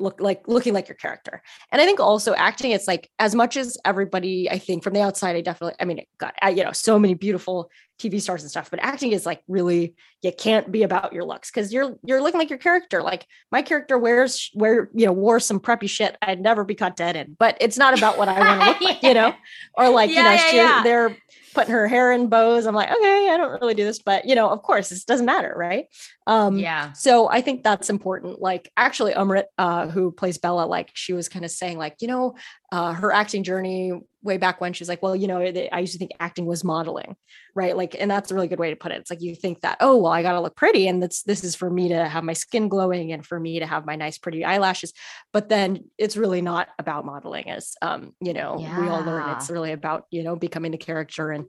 [0.01, 1.43] look like looking like your character.
[1.70, 5.02] And i think also acting it's like as much as everybody i think from the
[5.02, 7.70] outside i definitely i mean it got I, you know so many beautiful
[8.01, 11.51] tv stars and stuff but acting is like really you can't be about your looks
[11.51, 13.02] because you're you're looking like your character.
[13.02, 16.97] Like my character wears where you know wore some preppy shit i'd never be caught
[16.97, 19.35] dead in but it's not about what i want to look like you know?
[19.77, 20.82] Or like you know yeah, she, yeah.
[20.82, 21.16] they're
[21.55, 24.35] putting her hair in bows i'm like okay i don't really do this but you
[24.35, 25.86] know of course this doesn't matter right
[26.27, 28.40] um yeah so I think that's important.
[28.40, 32.09] Like actually Amrit, uh, who plays Bella, like she was kind of saying like, you
[32.09, 32.36] know,
[32.72, 35.92] uh, her acting journey way back when she was like, well, you know, I used
[35.92, 37.16] to think acting was modeling,
[37.55, 37.76] right?
[37.76, 38.98] Like, and that's a really good way to put it.
[38.98, 41.42] It's like you think that, oh, well, I got to look pretty, and that's this
[41.44, 44.18] is for me to have my skin glowing and for me to have my nice
[44.18, 44.92] pretty eyelashes.
[45.32, 49.30] But then it's really not about modeling, as um, you know, we all learn.
[49.36, 51.47] It's really about you know becoming the character and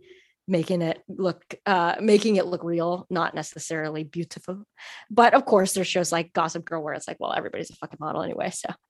[0.47, 4.63] making it look uh making it look real not necessarily beautiful.
[5.09, 7.97] But of course there's shows like gossip girl where it's like well everybody's a fucking
[7.99, 8.69] model anyway so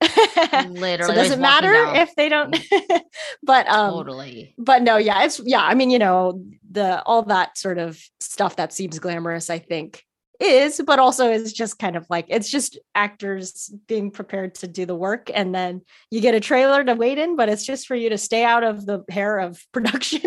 [0.68, 1.96] literally so they're does just it matter walking down.
[1.96, 2.58] if they don't
[3.42, 4.54] but um totally.
[4.58, 8.56] but no yeah it's yeah i mean you know the all that sort of stuff
[8.56, 10.04] that seems glamorous i think
[10.42, 14.84] is but also is just kind of like it's just actors being prepared to do
[14.86, 17.94] the work and then you get a trailer to wait in but it's just for
[17.94, 20.20] you to stay out of the hair of production.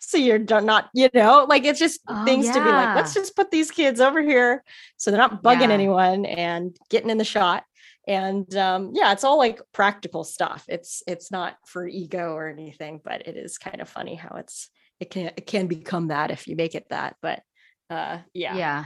[0.00, 3.34] So you're not you know like it's just Oh, things to be like let's just
[3.34, 4.62] put these kids over here
[4.98, 5.74] so they're not bugging Yeah.
[5.74, 7.64] anyone and getting in the shot.
[8.06, 10.64] And um yeah it's all like practical stuff.
[10.68, 14.68] It's it's not for ego or anything but it is kind of funny how it's
[15.00, 17.42] it can it can become that if you make it that but
[17.90, 18.56] uh yeah.
[18.56, 18.84] Yeah.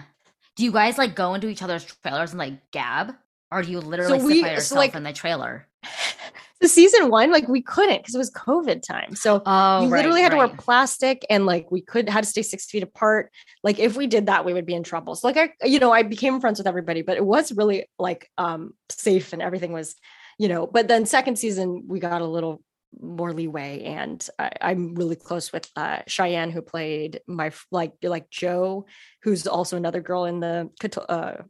[0.57, 3.15] Do you guys like go into each other's trailers and like gab
[3.53, 5.67] or do you literally sit we- by so, yourself like- in the trailer
[6.61, 9.15] the season one, like we couldn't because it was COVID time.
[9.15, 12.31] So Oh, you right, literally had to wear plastic and like we could had to
[12.31, 13.31] stay six feet apart.
[13.63, 15.15] Like if we did that, we would be in trouble.
[15.15, 18.31] So like I, you know, I became friends with everybody, but it was really like
[18.39, 19.95] um safe and everything was,
[20.39, 22.63] you know, but then second season we got a little
[23.01, 28.31] more leeway and I, I'm really close with uh Cheyenne who played my like like
[28.31, 28.87] Joe,
[29.23, 30.71] who's also another girl in the
[31.09, 31.43] uh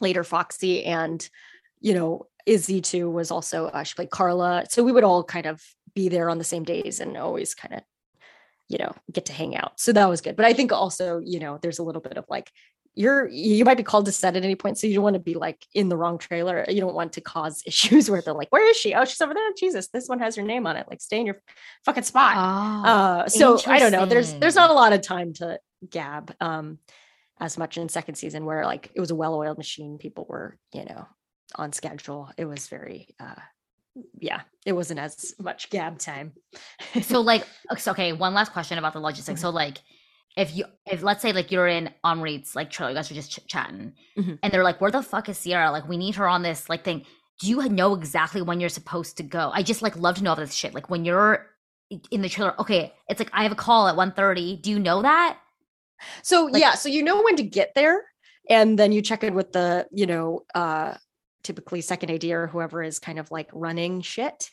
[0.00, 1.28] later Foxy and
[1.80, 4.64] you know Izzy too was also uh, she played Carla.
[4.68, 5.62] So we would all kind of
[5.94, 7.80] be there on the same days and always kind of
[8.68, 9.78] you know get to hang out.
[9.78, 10.36] So that was good.
[10.36, 12.50] But I think also you know there's a little bit of like
[12.94, 15.20] you're you might be called to set at any point so you don't want to
[15.20, 16.64] be like in the wrong trailer.
[16.68, 18.94] You don't want to cause issues where they're like where is she?
[18.94, 19.52] Oh she's over there.
[19.56, 20.86] Jesus this one has your name on it.
[20.88, 21.40] Like stay in your
[21.84, 22.34] fucking spot.
[22.36, 24.06] Oh, uh so i don't know.
[24.06, 26.78] There's there's not a lot of time to gab um
[27.38, 29.98] as much in second season where like it was a well-oiled machine.
[29.98, 31.06] People were you know
[31.54, 32.30] on schedule.
[32.36, 33.40] It was very uh
[34.18, 36.32] yeah it wasn't as much gab time.
[37.02, 39.40] So like okay, okay one last question about the logistics.
[39.40, 39.78] So like
[40.36, 43.32] if you if let's say like you're in Amrit's like trailer you guys are just
[43.32, 44.38] ch- chatting Mhm.
[44.42, 46.84] and they're like where the fuck is sierra like we need her on this like
[46.84, 47.04] thing
[47.40, 50.30] do you know exactly when you're supposed to go i just like love to know
[50.30, 51.46] all this shit like when you're
[52.12, 55.02] in the trailer okay it's like i have a call at 1.30 do you know
[55.02, 55.38] that
[56.22, 58.02] So Like- yeah, so you know when to get there,
[58.48, 60.94] and then you check in with the, you know, uh
[61.42, 64.48] typically second AD or whoever is kind of like running shit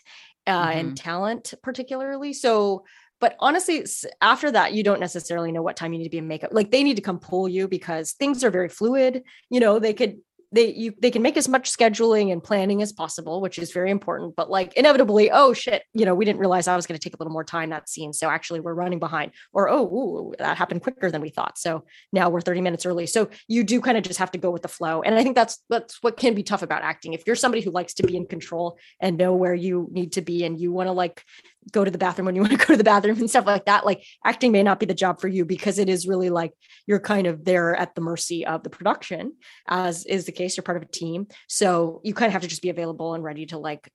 [0.45, 0.80] uh, Mm-hmm.
[0.80, 2.34] and talent particularly.
[2.34, 2.84] So,
[3.19, 3.85] but honestly,
[4.22, 6.52] after that, you don't necessarily know what time you need to be in makeup.
[6.53, 9.23] Like they need to come pull you because things are very fluid.
[9.49, 10.18] You know, they could
[10.52, 13.91] they you they can make as much scheduling and planning as possible, which is very
[13.91, 14.35] important.
[14.35, 17.15] But like inevitably, oh shit, you know, we didn't realize I was going to take
[17.15, 19.31] a little more time that scene, so actually we're running behind.
[19.52, 21.84] Or oh, ooh, that happened quicker than we thought, so
[22.14, 23.07] now we're 30 minutes early.
[23.07, 25.35] So you do kind of just have to go with the flow, and I think
[25.35, 27.14] that's that's what can be tough about acting.
[27.14, 30.22] If you're somebody who likes to be in control and know where you need to
[30.22, 31.23] be, and you want to like
[31.72, 33.65] go to the bathroom when you want to go to the bathroom and stuff like
[33.65, 36.53] that, like acting may not be the job for you because it is really like
[36.85, 39.34] you're kind of there at the mercy of the production
[39.68, 41.27] as is the case you're part of a team.
[41.48, 43.89] So you kind of have to just be available and ready to like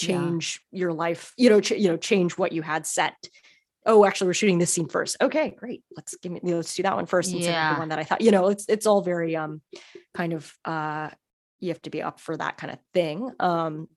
[0.00, 0.16] Yeah.
[0.16, 3.14] change your life you know ch- you know change what you had set.
[3.86, 5.16] Oh actually we're shooting this scene first.
[5.20, 5.82] Okay great.
[5.96, 7.74] Let's give me let's do that one first instead of Yeah.
[7.74, 9.60] the one that i thought you know it's it's all very um
[10.14, 11.10] kind of uh
[11.60, 13.30] you have to be up for that kind of thing.
[13.40, 13.88] Um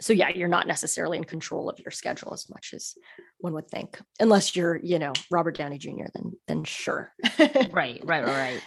[0.00, 2.94] so yeah you're not necessarily in control of your schedule as much as
[3.38, 7.12] one would think unless you're you know robert downey jr then then sure.
[7.70, 8.62] Right right right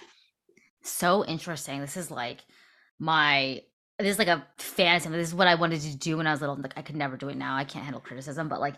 [0.81, 1.81] so interesting.
[1.81, 2.39] This is like
[2.99, 3.61] my
[3.97, 6.39] this is like a fantasy this is what i wanted to do when i was
[6.39, 7.55] little like i could never do it now.
[7.55, 8.75] I can't handle criticism but like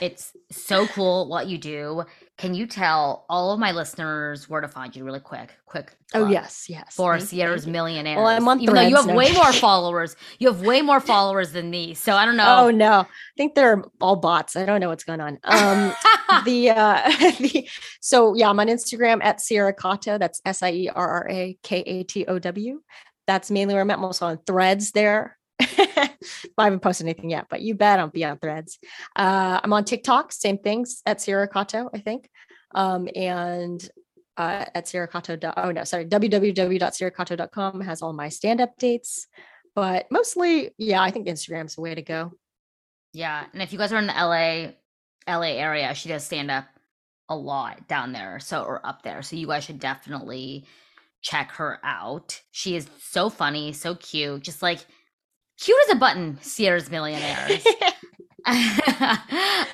[0.00, 2.02] it's so cool what you do.
[2.36, 6.28] Can you tell all of my listeners where to find you really quick quick oh
[6.28, 6.94] yes yes.
[6.94, 9.16] For sierra's millionaires I'm on even though you have now.
[9.16, 12.66] way more followers you have way more followers than me so i don't know.
[12.66, 13.00] Oh no.
[13.00, 13.06] I
[13.36, 14.56] think they're all bots.
[14.56, 15.38] I don't know what's going on.
[15.44, 15.92] Um
[16.44, 17.68] the uh the
[18.00, 20.18] so yeah i'm on instagram at sierra Katow.
[20.18, 22.80] that's S-I-E-R-R-A-K-A-T-O-W.
[23.26, 23.98] that's mainly where i'm at.
[23.98, 28.24] I'm also on threads there I haven't posted anything yet, but you bet I'll be
[28.24, 28.78] on threads.
[29.16, 32.28] Uh, I'm on TikTok, same things at Sierra Katow, I think.
[32.74, 33.88] Um, and
[34.36, 35.38] uh, at Sierra Katow.
[35.56, 39.26] Oh no, sorry, www.sierrakatow.com has all my stand-up dates.
[39.74, 42.32] But mostly, yeah, I think Instagram's the way to go.
[43.12, 44.72] Yeah, and if you guys are in the LA
[45.28, 46.66] LA area, she does stand up
[47.28, 49.22] a lot down there, so or up there.
[49.22, 50.66] So you guys should definitely
[51.20, 52.40] check her out.
[52.52, 54.84] She is so funny, so cute, just like
[55.60, 56.38] cute as a button.
[56.42, 57.64] Sierra's Millionaires.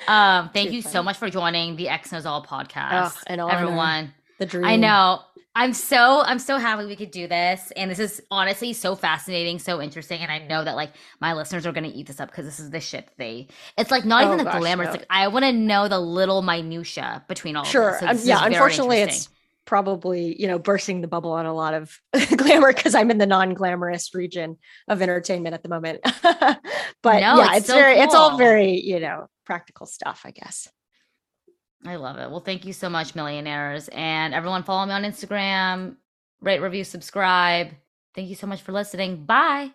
[0.07, 3.39] um, thank Too you so much for joining the X Knows All podcast, Oh, an
[3.39, 3.53] honor.
[3.53, 4.13] everyone.
[4.37, 4.65] The dream.
[4.65, 5.21] I know.
[5.57, 9.57] I'm so I'm so happy we could do this, and this is honestly so fascinating,
[9.57, 10.91] so interesting, and I know that like
[11.21, 13.47] my listeners are gonna eat this up because this is the shit they.
[13.77, 14.83] It's like not Oh, even the gosh, glamour.
[14.83, 14.89] no.
[14.91, 17.63] It's like I want to know the little minutia between all.
[17.63, 17.91] Sure.
[17.95, 18.25] Of this.
[18.25, 18.45] So Um, yeah.
[18.45, 19.29] Unfortunately, it's
[19.65, 21.99] probably you know bursting the bubble on a lot of
[22.37, 26.01] glamour because I'm in the non-glamorous region of entertainment at the moment.
[26.23, 30.31] but No, yeah, it's it's so very, it's all very you know practical stuff, I
[30.31, 30.67] guess.
[31.85, 32.31] I love it.
[32.31, 34.63] Well, thank you so much, millionaires, and everyone.
[34.63, 35.97] Follow me on Instagram.
[36.41, 37.69] Rate, review, subscribe.
[38.15, 39.25] Thank you so much for listening.
[39.25, 39.71] Bye.